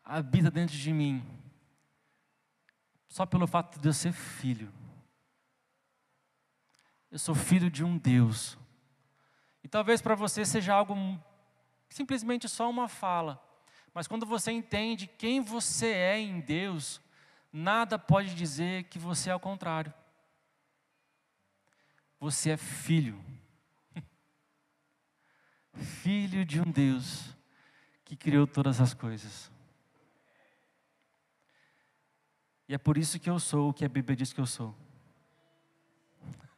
habita 0.03 0.51
dentro 0.51 0.75
de 0.75 0.93
mim. 0.93 1.25
Só 3.08 3.25
pelo 3.25 3.48
fato 3.48 3.79
de 3.79 3.88
eu 3.88 3.93
ser 3.93 4.12
filho. 4.12 4.72
Eu 7.10 7.20
sou 7.20 7.36
filho 7.36 7.70
de 7.70 7.84
um 7.84 7.98
Deus 7.98 8.58
e 9.63 9.67
talvez 9.67 10.01
para 10.01 10.13
você 10.13 10.43
seja 10.46 10.74
algo 10.74 10.96
simplesmente 11.88 12.50
só 12.50 12.70
uma 12.70 12.88
fala. 12.88 13.41
Mas 13.93 14.08
quando 14.08 14.25
você 14.25 14.51
entende 14.51 15.08
quem 15.08 15.39
você 15.39 15.88
é 15.88 16.20
em 16.20 16.41
Deus, 16.41 17.00
nada 17.51 17.98
pode 17.98 18.36
dizer 18.36 18.86
que 18.86 19.00
você 19.00 19.29
é 19.29 19.36
o 19.36 19.39
contrário. 19.39 19.93
Você 22.20 22.51
é 22.51 22.58
filho. 22.58 23.24
Filho 26.01 26.43
de 26.46 26.60
um 26.60 26.70
Deus 26.72 27.36
que 28.03 28.15
criou 28.15 28.48
todas 28.48 28.82
as 28.82 28.93
coisas. 28.93 29.51
E 32.67 32.74
é 32.74 32.77
por 32.77 32.98
isso 32.98 33.20
que 33.20 33.29
eu 33.29 33.39
sou 33.39 33.70
o 33.70 33.74
que 33.74 33.86
a 33.86 33.89
Bíblia 33.89 34.15
diz 34.15 34.34
que 34.34 34.41
eu 34.41 34.46
sou. 34.46 34.75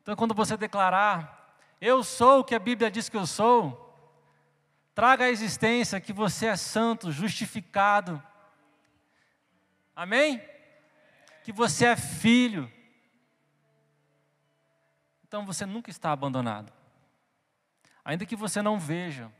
Então, 0.00 0.16
quando 0.16 0.32
você 0.32 0.56
declarar 0.56 1.37
eu 1.80 2.02
sou 2.02 2.40
o 2.40 2.44
que 2.44 2.54
a 2.54 2.58
Bíblia 2.58 2.90
diz 2.90 3.08
que 3.08 3.16
eu 3.16 3.26
sou. 3.26 3.84
Traga 4.94 5.26
à 5.26 5.30
existência 5.30 6.00
que 6.00 6.12
você 6.12 6.46
é 6.46 6.56
santo, 6.56 7.12
justificado. 7.12 8.22
Amém? 9.94 10.42
Que 11.44 11.52
você 11.52 11.86
é 11.86 11.96
filho. 11.96 12.70
Então 15.26 15.46
você 15.46 15.64
nunca 15.64 15.90
está 15.90 16.10
abandonado. 16.10 16.72
Ainda 18.04 18.26
que 18.26 18.34
você 18.34 18.60
não 18.62 18.78
veja. 18.78 19.30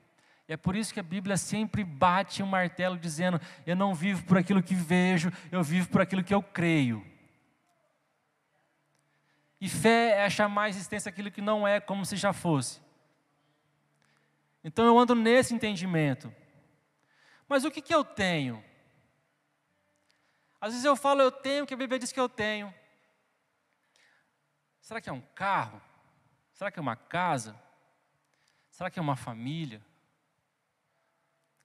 E 0.49 0.53
é 0.53 0.57
por 0.57 0.77
isso 0.77 0.95
que 0.95 1.01
a 1.01 1.03
Bíblia 1.03 1.37
sempre 1.37 1.83
bate 1.83 2.43
um 2.43 2.47
martelo 2.47 2.97
dizendo: 2.97 3.41
Eu 3.67 3.75
não 3.75 3.95
vivo 3.95 4.25
por 4.25 4.39
aquilo 4.39 4.63
que 4.63 4.75
vejo, 4.75 5.33
eu 5.51 5.63
vivo 5.63 5.89
por 5.89 6.01
aquilo 6.01 6.23
que 6.23 6.35
eu 6.35 6.43
creio. 6.43 7.05
E 9.61 9.69
fé 9.69 10.25
é 10.25 10.31
chamar 10.31 10.65
a 10.65 10.69
existência 10.69 11.11
aquilo 11.11 11.31
que 11.31 11.41
não 11.41 11.67
é 11.67 11.81
como 11.81 12.07
se 12.07 12.17
já 12.17 12.33
fosse. 12.33 12.81
Então 14.63 14.85
eu 14.85 14.99
ando 14.99 15.15
nesse 15.15 15.55
entendimento. 15.55 16.33
Mas 17.49 17.65
o 17.65 17.71
que, 17.71 17.83
que 17.83 17.95
eu 17.95 18.05
tenho? 18.05 18.63
Às 20.61 20.73
vezes 20.73 20.85
eu 20.85 20.97
falo 20.97 21.23
eu 21.23 21.31
tenho, 21.31 21.67
que 21.67 21.75
a 21.75 21.77
Bíblia 21.77 21.99
diz 21.99 22.13
que 22.13 22.21
eu 22.21 22.29
tenho. 22.29 22.73
Será 24.81 25.01
que 25.01 25.09
é 25.09 25.13
um 25.13 25.21
carro? 25.21 25.81
Será 26.53 26.71
que 26.71 26.79
é 26.79 26.83
uma 26.83 26.97
casa? 26.97 27.59
Será 28.71 28.91
que 28.91 28.99
é 28.99 29.03
uma 29.03 29.17
família? 29.17 29.85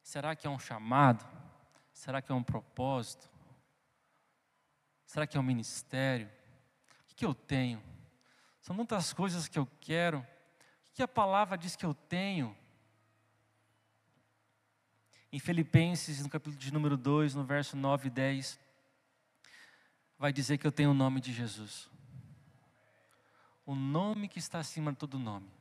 Será 0.01 0.35
que 0.35 0.45
é 0.45 0.49
um 0.49 0.59
chamado? 0.59 1.25
Será 1.91 2.21
que 2.21 2.31
é 2.31 2.35
um 2.35 2.43
propósito? 2.43 3.29
Será 5.05 5.25
que 5.25 5.37
é 5.37 5.39
um 5.39 5.43
ministério? 5.43 6.29
O 7.13 7.15
que 7.15 7.25
eu 7.25 7.33
tenho? 7.35 7.79
São 8.59 8.75
tantas 8.75 9.13
coisas 9.13 9.47
que 9.47 9.59
eu 9.59 9.67
quero. 9.79 10.17
O 10.17 10.93
que 10.95 11.03
a 11.03 11.07
palavra 11.07 11.55
diz 11.55 11.75
que 11.75 11.85
eu 11.85 11.93
tenho? 11.93 12.57
Em 15.31 15.37
Filipenses, 15.37 16.23
no 16.23 16.29
capítulo 16.29 16.57
de 16.57 16.73
número 16.73 16.97
2, 16.97 17.35
no 17.35 17.43
verso 17.43 17.77
9 17.77 18.07
e 18.07 18.09
10, 18.09 18.59
vai 20.17 20.33
dizer 20.33 20.57
que 20.57 20.65
eu 20.65 20.71
tenho 20.71 20.89
o 20.89 20.95
nome 20.95 21.21
de 21.21 21.31
Jesus. 21.31 21.87
O 23.63 23.75
nome 23.75 24.27
que 24.27 24.39
está 24.39 24.57
acima 24.57 24.91
de 24.91 24.97
todo 24.97 25.19
nome. 25.19 25.51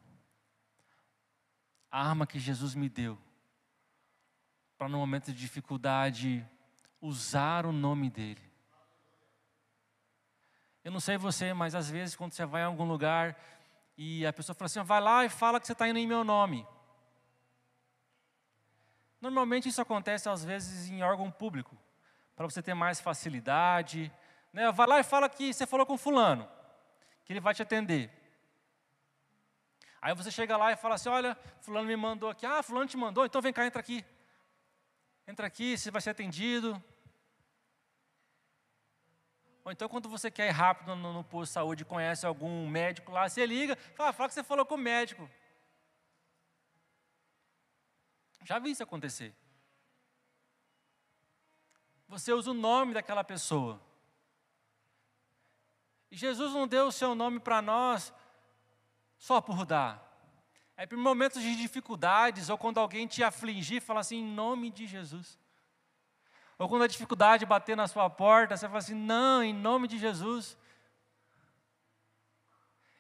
A 1.91 2.09
arma 2.09 2.27
que 2.27 2.39
Jesus 2.39 2.75
me 2.75 2.89
deu 2.89 3.19
para 4.79 4.89
no 4.89 4.97
momento 4.97 5.27
de 5.27 5.39
dificuldade 5.39 6.49
usar 6.99 7.67
o 7.67 7.73
nome 7.73 8.09
dele. 8.09 8.52
Eu 10.85 10.91
não 10.91 11.01
sei 11.01 11.17
você, 11.17 11.55
mas 11.55 11.75
às 11.75 11.89
vezes 11.89 12.17
quando 12.17 12.33
você 12.33 12.45
vai 12.45 12.63
a 12.63 12.67
algum 12.67 12.85
lugar 12.85 13.37
e 13.97 14.27
a 14.27 14.33
pessoa 14.33 14.55
fala 14.55 14.67
assim, 14.67 14.83
vai 14.83 15.01
lá 15.01 15.25
e 15.25 15.29
fala 15.29 15.61
que 15.61 15.67
você 15.67 15.73
está 15.73 15.89
indo 15.89 15.99
em 15.99 16.07
meu 16.07 16.25
nome. 16.25 16.67
Normalmente 19.21 19.69
isso 19.69 19.81
acontece 19.81 20.29
às 20.29 20.45
vezes 20.45 20.91
em 20.91 21.03
órgão 21.03 21.31
público, 21.31 21.79
para 22.35 22.45
você 22.47 22.61
ter 22.61 22.75
mais 22.75 23.01
facilidade. 23.01 24.13
Né? 24.53 24.73
Vai 24.73 24.87
lá 24.89 24.99
e 24.99 25.05
fala 25.05 25.29
que 25.29 25.53
você 25.53 25.65
falou 25.67 25.87
com 25.87 25.97
fulano, 25.97 26.49
que 27.25 27.33
ele 27.33 27.41
vai 27.41 27.55
te 27.55 27.63
atender. 27.63 28.11
Aí 30.01 30.13
você 30.17 30.33
chega 30.33 30.57
lá 30.57 30.73
e 30.73 30.77
fala 30.77 30.97
assim, 30.97 31.09
olha, 31.09 31.39
fulano 31.61 31.87
me 31.87 31.97
mandou 31.97 32.29
aqui, 32.29 32.45
ah, 32.45 32.61
fulano 32.61 32.89
te 32.89 32.97
mandou, 32.97 33.25
então 33.25 33.41
vem 33.41 33.53
cá, 33.53 33.65
entra 33.65 33.79
aqui. 33.79 34.05
Entra 35.29 35.47
aqui, 35.47 35.79
você 35.79 35.93
vai 35.93 36.03
ser 36.03 36.11
atendido. 36.11 36.83
Ou 39.65 39.71
então, 39.71 39.89
quando 39.89 40.09
você 40.09 40.31
quer 40.31 40.49
ir 40.49 40.53
rápido 40.53 40.97
no, 40.97 41.13
no 41.13 41.25
posto 41.25 41.51
de 41.51 41.55
saúde, 41.55 41.85
conhece 41.85 42.27
algum 42.27 42.69
médico 42.69 43.13
lá, 43.13 43.29
você 43.29 43.47
liga, 43.47 43.77
fala, 43.95 44.13
fala 44.13 44.29
que 44.29 44.35
você 44.35 44.43
falou 44.43 44.67
com 44.67 44.75
o 44.75 44.79
médico. 44.79 45.29
Já 48.43 48.59
vi 48.59 48.73
isso 48.73 48.83
acontecer. 48.83 49.35
Você 52.09 52.33
usa 52.33 52.51
o 52.51 52.55
nome 52.55 52.93
daquela 52.93 53.23
pessoa. 53.23 53.81
E 56.11 56.17
Jesus 56.17 56.53
não 56.53 56.67
deu 56.67 56.89
o 56.89 56.93
seu 56.93 57.15
nome 57.15 57.39
para 57.39 57.63
nós 57.63 58.13
só 59.17 59.41
por 59.41 59.65
dar. 59.65 60.11
É 60.77 60.87
por 60.87 60.99
momentos 60.99 61.41
de 61.41 61.55
dificuldades, 61.57 62.49
ou 62.49 62.59
quando 62.59 62.79
alguém 62.79 63.07
te 63.07 63.23
afligir, 63.23 63.81
fala 63.81 64.01
assim, 64.01 64.17
em 64.19 64.35
nome 64.35 64.71
de 64.71 64.87
Jesus. 64.87 65.39
Ou 66.63 66.69
quando 66.69 66.83
a 66.83 66.87
dificuldade 66.87 67.45
bater 67.45 67.77
na 67.77 67.89
sua 67.89 68.09
porta, 68.09 68.57
você 68.57 68.69
fala 68.69 68.79
assim: 68.79 68.95
não, 68.95 69.43
em 69.43 69.53
nome 69.53 69.89
de 69.89 69.99
Jesus. 69.99 70.57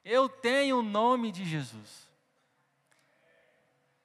Eu 0.04 0.28
tenho 0.28 0.80
o 0.80 0.82
nome 0.82 1.30
de 1.30 1.44
Jesus. 1.44 2.10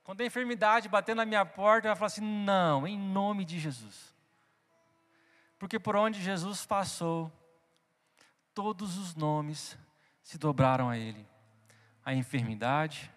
Quando 0.03 0.21
a 0.21 0.25
enfermidade 0.25 0.87
bater 0.87 1.15
na 1.15 1.25
minha 1.25 1.43
porta, 1.43 1.87
eu 1.87 1.95
falo 1.95 2.05
assim: 2.05 2.21
não, 2.21 2.85
em 2.85 2.99
nome 2.99 3.43
de 3.43 3.57
Jesus. 3.57 4.13
Porque 5.57 5.79
por 5.79 5.95
onde 5.95 6.21
Jesus 6.21 6.63
passou, 6.63 7.31
todos 8.53 8.95
os 8.95 9.15
nomes 9.15 9.75
se 10.21 10.37
dobraram 10.37 10.87
a 10.87 10.99
Ele: 10.99 11.27
a 12.05 12.13
enfermidade, 12.13 13.11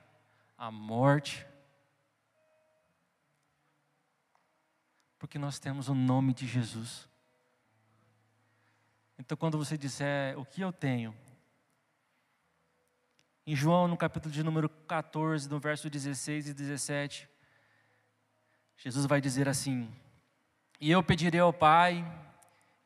a 0.56 0.70
morte, 0.70 1.46
Porque 5.20 5.38
nós 5.38 5.58
temos 5.58 5.90
o 5.90 5.94
nome 5.94 6.32
de 6.32 6.46
Jesus. 6.46 7.06
Então, 9.18 9.36
quando 9.36 9.58
você 9.58 9.76
disser 9.76 10.36
o 10.38 10.46
que 10.46 10.62
eu 10.62 10.72
tenho, 10.72 11.14
em 13.46 13.54
João, 13.54 13.86
no 13.86 13.98
capítulo 13.98 14.32
de 14.32 14.42
número 14.42 14.68
14, 14.68 15.46
no 15.48 15.60
verso 15.60 15.90
16 15.90 16.48
e 16.48 16.54
17, 16.54 17.28
Jesus 18.78 19.04
vai 19.04 19.20
dizer 19.20 19.46
assim: 19.46 19.94
E 20.80 20.90
eu 20.90 21.02
pedirei 21.02 21.40
ao 21.40 21.52
Pai, 21.52 22.02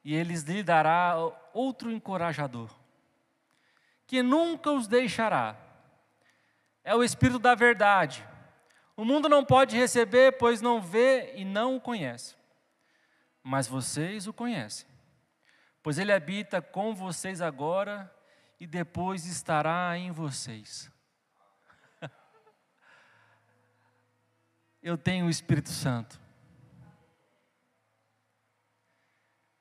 e 0.04 0.12
Ele 0.12 0.34
lhe 0.34 0.62
dará 0.64 1.14
outro 1.52 1.88
encorajador, 1.92 2.68
que 4.08 4.24
nunca 4.24 4.72
os 4.72 4.88
deixará. 4.88 5.56
É 6.82 6.96
o 6.96 7.04
Espírito 7.04 7.38
da 7.38 7.54
Verdade 7.54 8.26
o 8.96 9.04
mundo 9.04 9.28
não 9.28 9.44
pode 9.44 9.76
receber, 9.76 10.38
pois 10.38 10.60
não 10.60 10.80
vê 10.80 11.34
e 11.34 11.44
não 11.44 11.76
o 11.76 11.80
conhece. 11.80 12.36
Mas 13.42 13.66
vocês 13.66 14.26
o 14.26 14.32
conhecem, 14.32 14.88
pois 15.82 15.98
ele 15.98 16.12
habita 16.12 16.62
com 16.62 16.94
vocês 16.94 17.40
agora 17.40 18.10
e 18.58 18.66
depois 18.66 19.26
estará 19.26 19.98
em 19.98 20.12
vocês. 20.12 20.90
Eu 24.80 24.96
tenho 24.96 25.26
o 25.26 25.30
Espírito 25.30 25.70
Santo. 25.70 26.20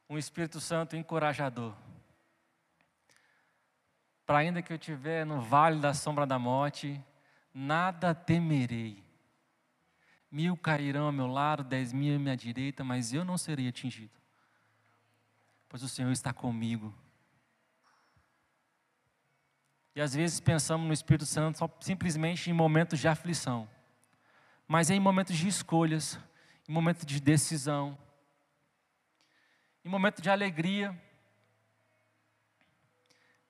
Um 0.07 0.17
Espírito 0.17 0.59
Santo 0.59 0.95
encorajador. 0.95 1.73
Para 4.27 4.37
ainda 4.37 4.61
que 4.61 4.71
eu 4.71 4.77
estiver 4.77 5.25
no 5.25 5.41
vale 5.41 5.81
da 5.81 5.93
sombra 5.93 6.25
da 6.25 6.39
morte, 6.39 7.03
nada 7.53 8.15
temerei 8.15 9.02
Mil 10.33 10.57
cairão 10.57 11.05
ao 11.05 11.11
meu 11.11 11.27
lado, 11.27 11.63
dez 11.63 11.93
mil 11.93 12.15
à 12.15 12.17
minha 12.17 12.35
direita, 12.35 12.83
mas 12.83 13.13
eu 13.13 13.23
não 13.23 13.37
serei 13.37 13.67
atingido, 13.67 14.19
pois 15.69 15.83
o 15.83 15.87
Senhor 15.87 16.11
está 16.11 16.33
comigo. 16.33 16.91
E 19.95 20.01
às 20.01 20.15
vezes 20.15 20.39
pensamos 20.39 20.87
no 20.87 20.91
Espírito 20.91 21.27
Santo 21.27 21.59
só, 21.59 21.69
simplesmente 21.79 22.49
em 22.49 22.53
momentos 22.53 22.99
de 22.99 23.07
aflição, 23.07 23.69
mas 24.67 24.89
é 24.89 24.95
em 24.95 24.99
momentos 24.99 25.37
de 25.37 25.47
escolhas, 25.47 26.19
em 26.67 26.73
momentos 26.73 27.05
de 27.05 27.21
decisão, 27.21 27.95
em 29.85 29.89
momentos 29.89 30.23
de 30.23 30.31
alegria, 30.31 30.99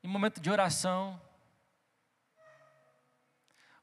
em 0.04 0.08
momento 0.10 0.42
de 0.42 0.52
oração, 0.52 1.18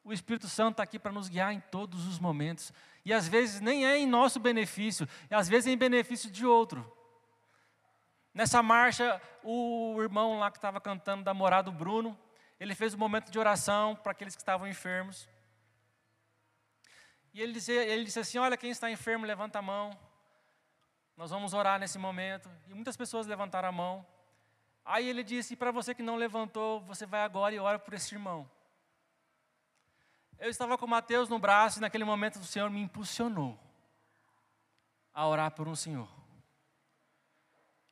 o 0.02 0.12
Espírito 0.12 0.48
Santo 0.48 0.72
está 0.72 0.82
aqui 0.82 0.98
para 0.98 1.12
nos 1.12 1.28
guiar 1.28 1.52
em 1.52 1.60
todos 1.60 2.06
os 2.06 2.18
momentos. 2.18 2.72
E 3.04 3.12
às 3.12 3.26
vezes 3.26 3.60
nem 3.60 3.86
é 3.86 3.98
em 3.98 4.06
nosso 4.06 4.38
benefício, 4.38 5.08
e 5.30 5.34
às 5.34 5.48
vezes 5.48 5.66
é 5.66 5.70
em 5.70 5.78
benefício 5.78 6.30
de 6.30 6.46
outro. 6.46 6.90
Nessa 8.32 8.62
marcha, 8.62 9.20
o 9.42 9.96
irmão 10.00 10.38
lá 10.38 10.50
que 10.50 10.58
estava 10.58 10.80
cantando 10.80 11.24
da 11.24 11.34
morada, 11.34 11.68
o 11.70 11.72
Bruno, 11.72 12.18
ele 12.58 12.74
fez 12.74 12.94
um 12.94 12.98
momento 12.98 13.30
de 13.30 13.38
oração 13.38 13.96
para 13.96 14.12
aqueles 14.12 14.36
que 14.36 14.42
estavam 14.42 14.68
enfermos. 14.68 15.28
E 17.32 17.40
ele 17.40 17.52
disse, 17.52 17.72
ele 17.72 18.04
disse 18.04 18.20
assim: 18.20 18.38
Olha, 18.38 18.56
quem 18.56 18.70
está 18.70 18.90
enfermo, 18.90 19.24
levanta 19.24 19.58
a 19.58 19.62
mão. 19.62 19.98
Nós 21.16 21.30
vamos 21.30 21.54
orar 21.54 21.78
nesse 21.78 21.98
momento. 21.98 22.50
E 22.68 22.74
muitas 22.74 22.96
pessoas 22.96 23.26
levantaram 23.26 23.68
a 23.68 23.72
mão. 23.72 24.06
Aí 24.84 25.08
ele 25.08 25.24
disse: 25.24 25.56
Para 25.56 25.70
você 25.70 25.94
que 25.94 26.02
não 26.02 26.16
levantou, 26.16 26.80
você 26.80 27.06
vai 27.06 27.22
agora 27.22 27.54
e 27.54 27.58
ora 27.58 27.78
por 27.78 27.94
esse 27.94 28.14
irmão. 28.14 28.50
Eu 30.40 30.48
estava 30.48 30.78
com 30.78 30.86
Mateus 30.86 31.28
no 31.28 31.38
braço 31.38 31.78
e 31.78 31.82
naquele 31.82 32.02
momento 32.02 32.36
o 32.36 32.44
Senhor 32.44 32.70
me 32.70 32.80
impulsionou 32.80 33.58
a 35.12 35.26
orar 35.26 35.50
por 35.50 35.68
um 35.68 35.76
senhor. 35.76 36.08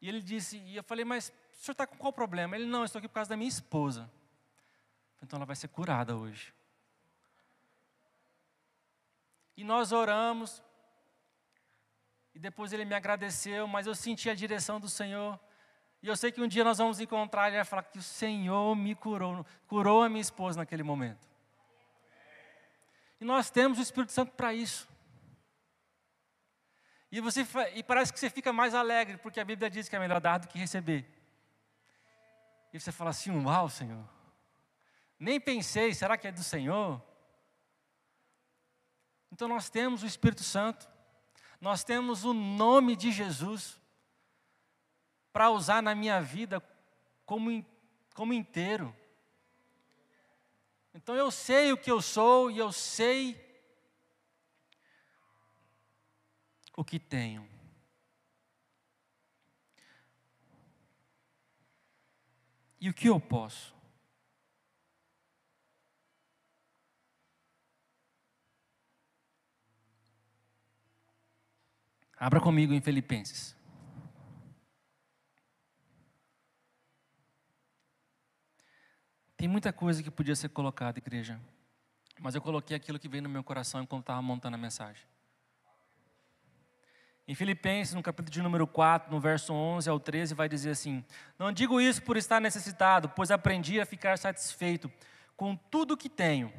E 0.00 0.08
ele 0.08 0.22
disse, 0.22 0.56
e 0.58 0.76
eu 0.76 0.82
falei, 0.82 1.04
mas 1.04 1.32
o 1.52 1.56
senhor 1.56 1.72
está 1.72 1.86
com 1.86 1.96
qual 1.96 2.12
problema? 2.12 2.56
Ele, 2.56 2.64
não, 2.66 2.84
estou 2.84 3.00
aqui 3.00 3.08
por 3.08 3.14
causa 3.14 3.28
da 3.28 3.36
minha 3.36 3.48
esposa. 3.48 4.10
Então 5.20 5.36
ela 5.36 5.44
vai 5.44 5.56
ser 5.56 5.68
curada 5.68 6.16
hoje. 6.16 6.54
E 9.56 9.64
nós 9.64 9.92
oramos, 9.92 10.62
e 12.32 12.38
depois 12.38 12.72
ele 12.72 12.84
me 12.84 12.94
agradeceu, 12.94 13.66
mas 13.66 13.86
eu 13.86 13.94
senti 13.94 14.30
a 14.30 14.34
direção 14.34 14.78
do 14.78 14.88
Senhor. 14.88 15.38
E 16.00 16.06
eu 16.06 16.16
sei 16.16 16.30
que 16.30 16.40
um 16.40 16.46
dia 16.46 16.62
nós 16.62 16.78
vamos 16.78 17.00
encontrar 17.00 17.46
e 17.46 17.48
ele 17.48 17.56
vai 17.56 17.64
falar 17.64 17.82
que 17.82 17.98
o 17.98 18.02
Senhor 18.02 18.74
me 18.76 18.94
curou, 18.94 19.44
curou 19.66 20.02
a 20.04 20.08
minha 20.08 20.20
esposa 20.22 20.60
naquele 20.60 20.84
momento. 20.84 21.28
E 23.20 23.24
nós 23.24 23.50
temos 23.50 23.78
o 23.78 23.82
Espírito 23.82 24.12
Santo 24.12 24.32
para 24.32 24.54
isso. 24.54 24.88
E, 27.10 27.20
você, 27.20 27.46
e 27.74 27.82
parece 27.82 28.12
que 28.12 28.20
você 28.20 28.28
fica 28.28 28.52
mais 28.52 28.74
alegre, 28.74 29.16
porque 29.16 29.40
a 29.40 29.44
Bíblia 29.44 29.70
diz 29.70 29.88
que 29.88 29.96
é 29.96 29.98
melhor 29.98 30.20
dar 30.20 30.38
do 30.38 30.48
que 30.48 30.58
receber. 30.58 31.06
E 32.72 32.78
você 32.78 32.92
fala 32.92 33.10
assim: 33.10 33.30
Uau, 33.44 33.68
Senhor. 33.68 34.04
Nem 35.18 35.40
pensei, 35.40 35.92
será 35.94 36.16
que 36.16 36.28
é 36.28 36.32
do 36.32 36.44
Senhor? 36.44 37.02
Então 39.32 39.48
nós 39.48 39.68
temos 39.68 40.02
o 40.02 40.06
Espírito 40.06 40.44
Santo. 40.44 40.88
Nós 41.60 41.82
temos 41.82 42.24
o 42.24 42.32
nome 42.32 42.94
de 42.94 43.10
Jesus 43.10 43.80
para 45.32 45.50
usar 45.50 45.82
na 45.82 45.94
minha 45.94 46.20
vida 46.20 46.62
como, 47.26 47.64
como 48.14 48.32
inteiro. 48.32 48.94
Então 50.98 51.14
eu 51.14 51.30
sei 51.30 51.72
o 51.72 51.78
que 51.78 51.92
eu 51.92 52.02
sou 52.02 52.50
e 52.50 52.58
eu 52.58 52.72
sei 52.72 53.40
o 56.76 56.84
que 56.84 56.98
tenho. 56.98 57.48
E 62.80 62.90
o 62.90 62.94
que 62.94 63.08
eu 63.08 63.20
posso? 63.20 63.72
Abra 72.16 72.40
comigo 72.40 72.72
em 72.72 72.80
Filipenses. 72.80 73.57
Tem 79.38 79.46
muita 79.46 79.72
coisa 79.72 80.02
que 80.02 80.10
podia 80.10 80.34
ser 80.34 80.48
colocada, 80.48 80.98
igreja. 80.98 81.40
Mas 82.18 82.34
eu 82.34 82.42
coloquei 82.42 82.76
aquilo 82.76 82.98
que 82.98 83.08
veio 83.08 83.22
no 83.22 83.28
meu 83.28 83.44
coração 83.44 83.80
enquanto 83.80 84.02
estava 84.02 84.20
montando 84.20 84.56
a 84.56 84.58
mensagem. 84.58 85.04
Em 87.26 87.36
Filipenses, 87.36 87.94
no 87.94 88.02
capítulo 88.02 88.32
de 88.32 88.42
número 88.42 88.66
4, 88.66 89.12
no 89.12 89.20
verso 89.20 89.52
11 89.52 89.88
ao 89.88 90.00
13, 90.00 90.34
vai 90.34 90.48
dizer 90.48 90.70
assim: 90.70 91.04
Não 91.38 91.52
digo 91.52 91.80
isso 91.80 92.02
por 92.02 92.16
estar 92.16 92.40
necessitado, 92.40 93.08
pois 93.10 93.30
aprendi 93.30 93.80
a 93.80 93.86
ficar 93.86 94.18
satisfeito 94.18 94.90
com 95.36 95.54
tudo 95.54 95.96
que 95.96 96.08
tenho. 96.08 96.52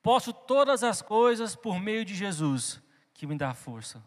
Posso 0.00 0.32
todas 0.32 0.84
as 0.84 1.02
coisas 1.02 1.56
por 1.56 1.80
meio 1.80 2.04
de 2.04 2.14
Jesus, 2.14 2.80
que 3.12 3.26
me 3.26 3.36
dá 3.36 3.52
força. 3.52 4.00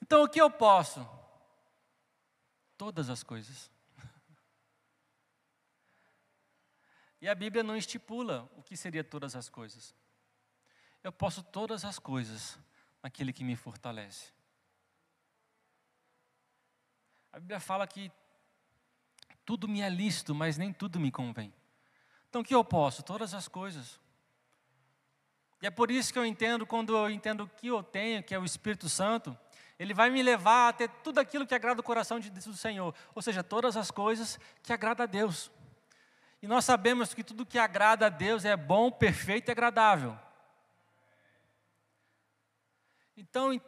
Então, 0.00 0.22
o 0.22 0.28
que 0.28 0.40
eu 0.40 0.48
posso? 0.48 1.04
Todas 2.76 3.10
as 3.10 3.24
coisas. 3.24 3.68
E 7.20 7.28
a 7.28 7.34
Bíblia 7.34 7.62
não 7.62 7.76
estipula 7.76 8.48
o 8.56 8.62
que 8.62 8.76
seria 8.76 9.02
todas 9.02 9.34
as 9.34 9.48
coisas. 9.48 9.94
Eu 11.02 11.12
posso 11.12 11.42
todas 11.42 11.84
as 11.84 11.98
coisas 11.98 12.58
naquele 13.02 13.32
que 13.32 13.44
me 13.44 13.56
fortalece. 13.56 14.32
A 17.32 17.38
Bíblia 17.38 17.60
fala 17.60 17.86
que 17.86 18.10
tudo 19.44 19.66
me 19.68 19.80
é 19.80 19.88
lícito, 19.88 20.34
mas 20.34 20.58
nem 20.58 20.72
tudo 20.72 21.00
me 21.00 21.10
convém. 21.10 21.52
Então 22.28 22.42
o 22.42 22.44
que 22.44 22.54
eu 22.54 22.64
posso? 22.64 23.02
Todas 23.02 23.34
as 23.34 23.48
coisas. 23.48 23.98
E 25.60 25.66
é 25.66 25.70
por 25.70 25.90
isso 25.90 26.12
que 26.12 26.18
eu 26.18 26.24
entendo, 26.24 26.66
quando 26.66 26.96
eu 26.96 27.10
entendo 27.10 27.44
o 27.44 27.48
que 27.48 27.66
eu 27.66 27.82
tenho, 27.82 28.22
que 28.22 28.34
é 28.34 28.38
o 28.38 28.44
Espírito 28.44 28.88
Santo, 28.88 29.36
ele 29.78 29.94
vai 29.94 30.10
me 30.10 30.22
levar 30.22 30.68
a 30.68 30.72
ter 30.72 30.88
tudo 31.02 31.18
aquilo 31.18 31.46
que 31.46 31.54
agrada 31.54 31.80
o 31.80 31.84
coração 31.84 32.20
de, 32.20 32.30
do 32.30 32.54
Senhor. 32.54 32.94
Ou 33.14 33.22
seja, 33.22 33.42
todas 33.42 33.76
as 33.76 33.90
coisas 33.90 34.38
que 34.62 34.72
agrada 34.72 35.04
a 35.04 35.06
Deus. 35.06 35.50
E 36.40 36.46
nós 36.46 36.64
sabemos 36.64 37.12
que 37.12 37.24
tudo 37.24 37.44
que 37.44 37.58
agrada 37.58 38.06
a 38.06 38.10
Deus 38.10 38.44
é 38.44 38.56
bom, 38.56 38.90
perfeito 38.90 39.48
e 39.48 39.52
agradável. 39.52 40.16
Então, 43.16 43.60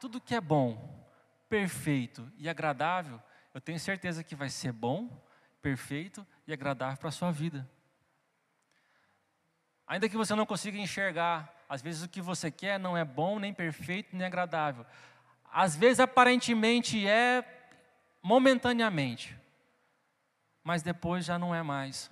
tudo 0.00 0.20
que 0.20 0.34
é 0.34 0.40
bom, 0.40 1.06
perfeito 1.48 2.30
e 2.38 2.48
agradável, 2.48 3.20
eu 3.52 3.60
tenho 3.60 3.78
certeza 3.78 4.24
que 4.24 4.34
vai 4.34 4.48
ser 4.48 4.72
bom, 4.72 5.22
perfeito 5.60 6.26
e 6.46 6.52
agradável 6.52 6.96
para 6.96 7.08
a 7.08 7.12
sua 7.12 7.30
vida. 7.30 7.68
Ainda 9.86 10.08
que 10.08 10.16
você 10.16 10.34
não 10.34 10.46
consiga 10.46 10.78
enxergar, 10.78 11.54
às 11.68 11.82
vezes 11.82 12.02
o 12.02 12.08
que 12.08 12.22
você 12.22 12.50
quer 12.50 12.80
não 12.80 12.96
é 12.96 13.04
bom, 13.04 13.38
nem 13.38 13.52
perfeito, 13.52 14.16
nem 14.16 14.26
agradável. 14.26 14.86
Às 15.52 15.76
vezes 15.76 16.00
aparentemente 16.00 17.06
é 17.06 17.44
momentaneamente 18.22 19.38
mas 20.66 20.82
depois 20.82 21.24
já 21.24 21.38
não 21.38 21.54
é 21.54 21.62
mais. 21.62 22.10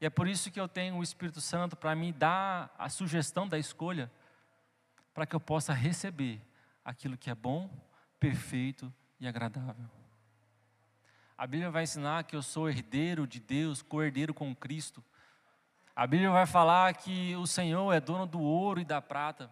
E 0.00 0.06
é 0.06 0.10
por 0.10 0.26
isso 0.26 0.50
que 0.50 0.58
eu 0.58 0.66
tenho 0.66 0.96
o 0.96 1.04
Espírito 1.04 1.40
Santo 1.40 1.76
para 1.76 1.94
me 1.94 2.12
dar 2.12 2.74
a 2.76 2.88
sugestão 2.88 3.46
da 3.46 3.60
escolha, 3.60 4.10
para 5.14 5.24
que 5.24 5.36
eu 5.36 5.38
possa 5.38 5.72
receber 5.72 6.40
aquilo 6.84 7.16
que 7.16 7.30
é 7.30 7.34
bom, 7.34 7.70
perfeito 8.18 8.92
e 9.20 9.28
agradável. 9.28 9.88
A 11.38 11.46
Bíblia 11.46 11.70
vai 11.70 11.84
ensinar 11.84 12.24
que 12.24 12.34
eu 12.34 12.42
sou 12.42 12.68
herdeiro 12.68 13.24
de 13.24 13.38
Deus, 13.38 13.82
co-herdeiro 13.82 14.34
com 14.34 14.52
Cristo. 14.52 15.02
A 15.94 16.08
Bíblia 16.08 16.32
vai 16.32 16.44
falar 16.44 16.92
que 16.92 17.36
o 17.36 17.46
Senhor 17.46 17.92
é 17.92 18.00
dono 18.00 18.26
do 18.26 18.40
ouro 18.40 18.80
e 18.80 18.84
da 18.84 19.00
prata. 19.00 19.48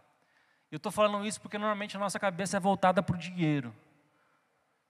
Eu 0.73 0.79
estou 0.79 0.91
falando 0.91 1.25
isso 1.25 1.41
porque 1.41 1.57
normalmente 1.57 1.97
a 1.97 2.01
nossa 2.01 2.19
cabeça 2.19 2.57
é 2.57 2.61
voltada 2.61 3.01
para 3.01 3.15
o 3.15 3.19
dinheiro 3.19 3.73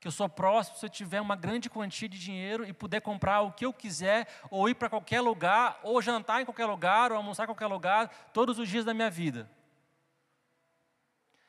que 0.05 0.09
eu 0.09 0.13
sou 0.13 0.29
próximo 0.29 0.77
se 0.77 0.85
eu 0.85 0.91
tiver 0.91 1.19
uma 1.19 1.35
grande 1.35 1.71
quantia 1.71 2.07
de 2.07 2.19
dinheiro 2.19 2.63
e 2.67 2.75
puder 2.75 3.01
comprar 3.01 3.41
o 3.41 3.51
que 3.51 3.65
eu 3.65 3.73
quiser, 3.73 4.29
ou 4.51 4.69
ir 4.69 4.75
para 4.75 4.91
qualquer 4.91 5.23
lugar, 5.23 5.81
ou 5.83 6.03
jantar 6.03 6.43
em 6.43 6.45
qualquer 6.45 6.67
lugar, 6.67 7.11
ou 7.11 7.17
almoçar 7.17 7.45
em 7.45 7.47
qualquer 7.47 7.69
lugar, 7.69 8.09
todos 8.35 8.59
os 8.59 8.69
dias 8.69 8.85
da 8.85 8.93
minha 8.93 9.09
vida. 9.09 9.51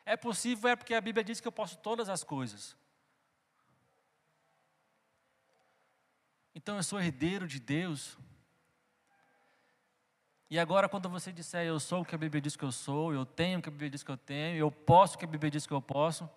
É 0.05 0.15
possível, 0.15 0.69
é 0.69 0.75
porque 0.77 0.93
a 0.93 1.01
Bíblia 1.01 1.21
diz 1.21 1.41
que 1.41 1.47
eu 1.49 1.51
posso 1.51 1.77
todas 1.79 2.07
as 2.07 2.23
coisas. 2.23 2.77
Então 6.55 6.77
eu 6.77 6.83
sou 6.83 7.01
herdeiro 7.01 7.49
de 7.49 7.59
Deus. 7.59 8.17
E 10.49 10.57
agora, 10.57 10.87
quando 10.87 11.09
você 11.09 11.33
disser 11.33 11.65
eu 11.65 11.77
sou 11.77 12.03
o 12.03 12.05
que 12.05 12.15
a 12.15 12.17
Bíblia 12.17 12.39
diz 12.39 12.55
que 12.55 12.63
eu 12.63 12.71
sou, 12.71 13.13
eu 13.13 13.25
tenho 13.25 13.59
o 13.59 13.61
que 13.61 13.67
a 13.67 13.71
Bíblia 13.73 13.89
diz 13.89 14.01
que 14.01 14.11
eu 14.11 14.17
tenho, 14.17 14.55
eu 14.55 14.71
posso 14.71 15.15
o 15.15 15.17
que 15.17 15.25
a 15.25 15.27
Bíblia 15.27 15.51
diz 15.51 15.67
que 15.67 15.73
eu 15.73 15.81
posso, 15.81 16.29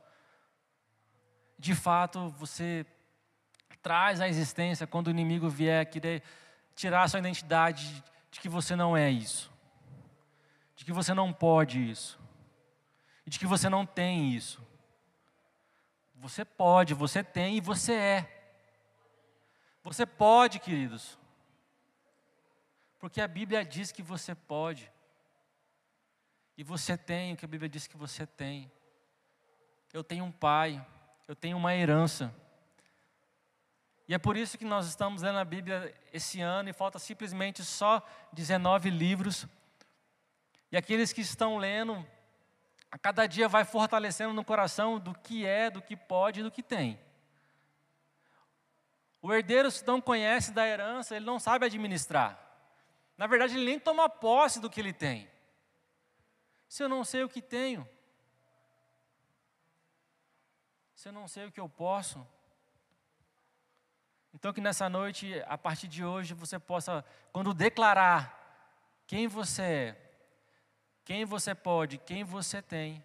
de 1.58 1.74
fato 1.74 2.30
você 2.30 2.86
traz 3.82 4.20
à 4.20 4.28
existência 4.28 4.86
quando 4.86 5.08
o 5.08 5.10
inimigo 5.10 5.48
vier 5.48 5.86
querer 5.86 6.22
tirar 6.74 7.02
a 7.02 7.08
sua 7.08 7.18
identidade 7.18 8.02
de 8.30 8.40
que 8.40 8.48
você 8.48 8.76
não 8.76 8.96
é 8.96 9.10
isso, 9.10 9.50
de 10.76 10.84
que 10.84 10.92
você 10.92 11.12
não 11.12 11.32
pode 11.32 11.90
isso, 11.90 12.18
de 13.26 13.38
que 13.38 13.46
você 13.46 13.68
não 13.68 13.84
tem 13.84 14.32
isso. 14.34 14.66
Você 16.14 16.44
pode, 16.44 16.94
você 16.94 17.22
tem 17.22 17.56
e 17.56 17.60
você 17.60 17.92
é. 17.92 18.54
Você 19.84 20.04
pode, 20.04 20.58
queridos. 20.58 21.16
Porque 22.98 23.20
a 23.20 23.28
Bíblia 23.28 23.64
diz 23.64 23.92
que 23.92 24.02
você 24.02 24.34
pode. 24.34 24.90
E 26.56 26.64
você 26.64 26.96
tem 26.96 27.32
o 27.32 27.36
que 27.36 27.44
a 27.44 27.48
Bíblia 27.48 27.68
diz 27.68 27.86
que 27.86 27.96
você 27.96 28.26
tem. 28.26 28.70
Eu 29.92 30.02
tenho 30.02 30.24
um 30.24 30.32
pai 30.32 30.84
eu 31.28 31.36
tenho 31.36 31.58
uma 31.58 31.74
herança. 31.74 32.34
E 34.08 34.14
é 34.14 34.18
por 34.18 34.34
isso 34.34 34.56
que 34.56 34.64
nós 34.64 34.86
estamos 34.86 35.20
lendo 35.20 35.38
a 35.38 35.44
Bíblia 35.44 35.94
esse 36.10 36.40
ano 36.40 36.70
e 36.70 36.72
falta 36.72 36.98
simplesmente 36.98 37.62
só 37.62 38.02
19 38.32 38.88
livros. 38.88 39.46
E 40.72 40.76
aqueles 40.78 41.12
que 41.12 41.20
estão 41.20 41.58
lendo, 41.58 42.02
a 42.90 42.98
cada 42.98 43.26
dia 43.26 43.46
vai 43.46 43.62
fortalecendo 43.62 44.32
no 44.32 44.42
coração 44.42 44.98
do 44.98 45.12
que 45.12 45.44
é, 45.44 45.68
do 45.68 45.82
que 45.82 45.94
pode 45.94 46.40
e 46.40 46.42
do 46.42 46.50
que 46.50 46.62
tem. 46.62 46.98
O 49.20 49.30
herdeiro, 49.30 49.70
se 49.70 49.86
não 49.86 50.00
conhece 50.00 50.50
da 50.52 50.66
herança, 50.66 51.14
ele 51.14 51.26
não 51.26 51.38
sabe 51.38 51.66
administrar. 51.66 52.38
Na 53.18 53.26
verdade, 53.26 53.54
ele 53.54 53.66
nem 53.66 53.78
toma 53.78 54.08
posse 54.08 54.60
do 54.60 54.70
que 54.70 54.80
ele 54.80 54.94
tem. 54.94 55.28
Se 56.66 56.82
eu 56.82 56.88
não 56.88 57.04
sei 57.04 57.22
o 57.22 57.28
que 57.28 57.42
tenho, 57.42 57.86
se 60.98 61.08
eu 61.08 61.12
não 61.12 61.28
sei 61.28 61.46
o 61.46 61.52
que 61.52 61.60
eu 61.60 61.68
posso. 61.68 62.26
Então, 64.34 64.52
que 64.52 64.60
nessa 64.60 64.88
noite, 64.88 65.32
a 65.46 65.56
partir 65.56 65.86
de 65.86 66.04
hoje, 66.04 66.34
você 66.34 66.58
possa, 66.58 67.04
quando 67.32 67.54
declarar 67.54 68.36
quem 69.06 69.28
você 69.28 69.62
é, 69.62 70.12
quem 71.04 71.24
você 71.24 71.54
pode, 71.54 71.98
quem 71.98 72.24
você 72.24 72.60
tem, 72.60 73.04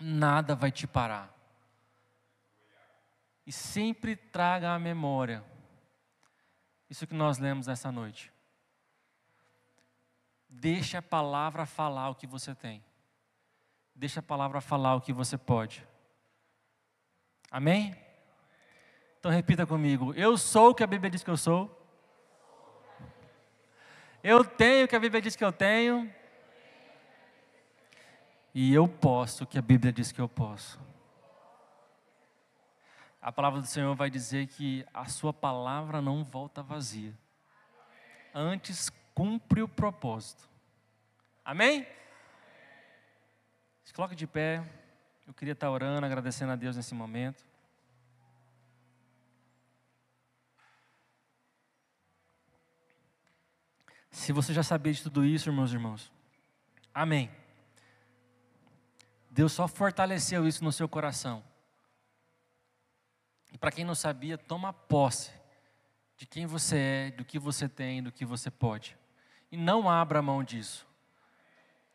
nada 0.00 0.54
vai 0.54 0.72
te 0.72 0.86
parar. 0.86 1.30
E 3.46 3.52
sempre 3.52 4.16
traga 4.16 4.72
à 4.72 4.78
memória 4.78 5.44
isso 6.88 7.06
que 7.06 7.14
nós 7.14 7.36
lemos 7.36 7.66
nessa 7.66 7.92
noite. 7.92 8.32
Deixa 10.48 10.96
a 10.96 11.02
palavra 11.02 11.66
falar 11.66 12.08
o 12.08 12.14
que 12.14 12.26
você 12.26 12.54
tem. 12.54 12.82
Deixa 13.94 14.20
a 14.20 14.22
palavra 14.22 14.62
falar 14.62 14.94
o 14.94 15.00
que 15.02 15.12
você 15.12 15.36
pode. 15.36 15.86
Amém? 17.50 17.96
Então 19.18 19.30
repita 19.30 19.66
comigo: 19.66 20.12
Eu 20.14 20.36
sou 20.36 20.70
o 20.70 20.74
que 20.74 20.84
a 20.84 20.86
Bíblia 20.86 21.10
diz 21.10 21.22
que 21.22 21.30
eu 21.30 21.36
sou. 21.36 21.74
Eu 24.22 24.44
tenho 24.44 24.84
o 24.84 24.88
que 24.88 24.96
a 24.96 25.00
Bíblia 25.00 25.22
diz 25.22 25.36
que 25.36 25.44
eu 25.44 25.52
tenho. 25.52 26.12
E 28.54 28.74
eu 28.74 28.88
posso 28.88 29.44
o 29.44 29.46
que 29.46 29.58
a 29.58 29.62
Bíblia 29.62 29.92
diz 29.92 30.10
que 30.10 30.20
eu 30.20 30.28
posso. 30.28 30.80
A 33.20 33.30
palavra 33.30 33.60
do 33.60 33.66
Senhor 33.66 33.94
vai 33.94 34.10
dizer 34.10 34.46
que 34.46 34.84
a 34.92 35.06
sua 35.06 35.32
palavra 35.32 36.00
não 36.00 36.24
volta 36.24 36.62
vazia. 36.62 37.12
Antes 38.34 38.90
cumpre 39.14 39.62
o 39.62 39.68
propósito. 39.68 40.48
Amém? 41.44 41.86
Se 43.84 43.92
coloque 43.92 44.14
de 44.14 44.26
pé. 44.26 44.64
Eu 45.28 45.34
queria 45.34 45.52
estar 45.52 45.70
orando, 45.70 46.06
agradecendo 46.06 46.52
a 46.52 46.56
Deus 46.56 46.74
nesse 46.74 46.94
momento. 46.94 47.44
Se 54.10 54.32
você 54.32 54.54
já 54.54 54.62
sabia 54.62 54.90
de 54.90 55.02
tudo 55.02 55.26
isso, 55.26 55.50
irmãos 55.50 55.70
e 55.70 55.74
irmãos, 55.74 56.10
amém. 56.94 57.30
Deus 59.30 59.52
só 59.52 59.68
fortaleceu 59.68 60.48
isso 60.48 60.64
no 60.64 60.72
seu 60.72 60.88
coração. 60.88 61.44
E 63.52 63.58
para 63.58 63.70
quem 63.70 63.84
não 63.84 63.94
sabia, 63.94 64.38
toma 64.38 64.72
posse 64.72 65.30
de 66.16 66.24
quem 66.24 66.46
você 66.46 66.78
é, 66.78 67.10
do 67.10 67.22
que 67.22 67.38
você 67.38 67.68
tem, 67.68 68.02
do 68.02 68.10
que 68.10 68.24
você 68.24 68.50
pode. 68.50 68.96
E 69.52 69.58
não 69.58 69.90
abra 69.90 70.22
mão 70.22 70.42
disso. 70.42 70.86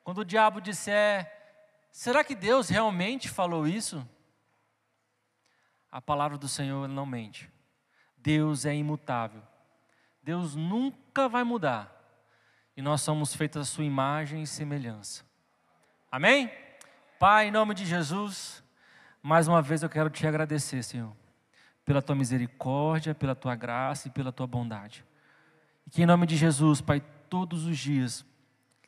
Quando 0.04 0.20
o 0.20 0.26
diabo 0.26 0.62
disser, 0.62 1.33
será 1.94 2.26
que 2.26 2.36
Deus 2.36 2.68
realmente 2.68 3.30
falou 3.30 3.66
isso? 3.66 4.06
A 5.90 6.02
palavra 6.02 6.38
do 6.38 6.50
Senhor 6.50 6.90
não 6.90 7.06
mente. 7.06 7.50
Deus 8.18 8.66
é 8.66 8.76
imutável. 8.76 9.42
Deus 10.22 10.56
nunca 10.56 11.30
vai 11.30 11.46
mudar. 11.46 11.90
E 12.76 12.82
nós 12.82 13.02
somos 13.02 13.34
feitos 13.34 13.62
à 13.62 13.66
sua 13.66 13.86
imagem 13.86 14.44
e 14.44 14.48
semelhança. 14.48 15.24
Amém? 16.12 16.52
Pai, 17.18 17.48
em 17.48 17.52
nome 17.52 17.74
de 17.74 17.86
Jesus, 17.86 18.62
mais 19.22 19.48
uma 19.48 19.62
vez 19.62 19.84
eu 19.84 19.90
quero 19.90 20.10
te 20.10 20.28
agradecer, 20.28 20.84
Senhor 20.84 21.16
pela 21.86 22.02
tua 22.02 22.16
misericórdia, 22.16 23.14
pela 23.14 23.36
tua 23.36 23.56
graça 23.56 24.08
e 24.08 24.12
pela 24.12 24.32
tua 24.32 24.48
bondade. 24.48 25.06
E 25.86 25.90
que 25.90 26.02
em 26.02 26.06
nome 26.06 26.26
de 26.26 26.36
Jesus, 26.36 26.82
Pai, 26.82 27.02
todos 27.30 27.66
os 27.66 27.78
dias 27.78 28.26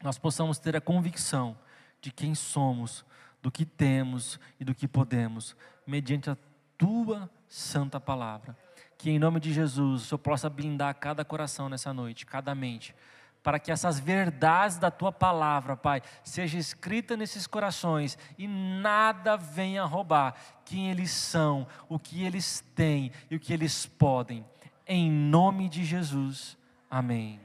nós 0.01 0.17
possamos 0.17 0.57
ter 0.57 0.75
a 0.75 0.81
convicção 0.81 1.57
de 2.05 2.11
quem 2.11 2.35
somos, 2.35 3.03
do 3.41 3.51
que 3.51 3.65
temos 3.65 4.39
e 4.59 4.63
do 4.63 4.75
que 4.75 4.87
podemos, 4.87 5.55
mediante 5.87 6.29
a 6.29 6.37
tua 6.77 7.27
santa 7.47 7.99
palavra. 7.99 8.55
Que 8.95 9.09
em 9.09 9.17
nome 9.17 9.39
de 9.39 9.51
Jesus 9.51 10.03
o 10.03 10.05
Senhor 10.05 10.19
possa 10.19 10.47
blindar 10.47 10.93
cada 10.95 11.25
coração 11.25 11.67
nessa 11.67 11.91
noite, 11.91 12.23
cada 12.23 12.53
mente 12.53 12.93
para 13.41 13.59
que 13.59 13.71
essas 13.71 13.99
verdades 13.99 14.79
da 14.79 14.89
tua 14.89 15.11
palavra, 15.11 15.77
Pai, 15.77 16.01
seja 16.23 16.57
escrita 16.57 17.15
nesses 17.15 17.45
corações 17.45 18.17
e 18.39 18.47
nada 18.47 19.37
venha 19.37 19.85
roubar 19.85 20.33
quem 20.65 20.89
eles 20.89 21.11
são, 21.11 21.67
o 21.87 21.99
que 21.99 22.23
eles 22.23 22.65
têm 22.73 23.11
e 23.29 23.35
o 23.35 23.39
que 23.39 23.53
eles 23.53 23.85
podem. 23.85 24.43
Em 24.87 25.11
nome 25.11 25.69
de 25.69 25.85
Jesus. 25.85 26.57
Amém. 26.89 27.39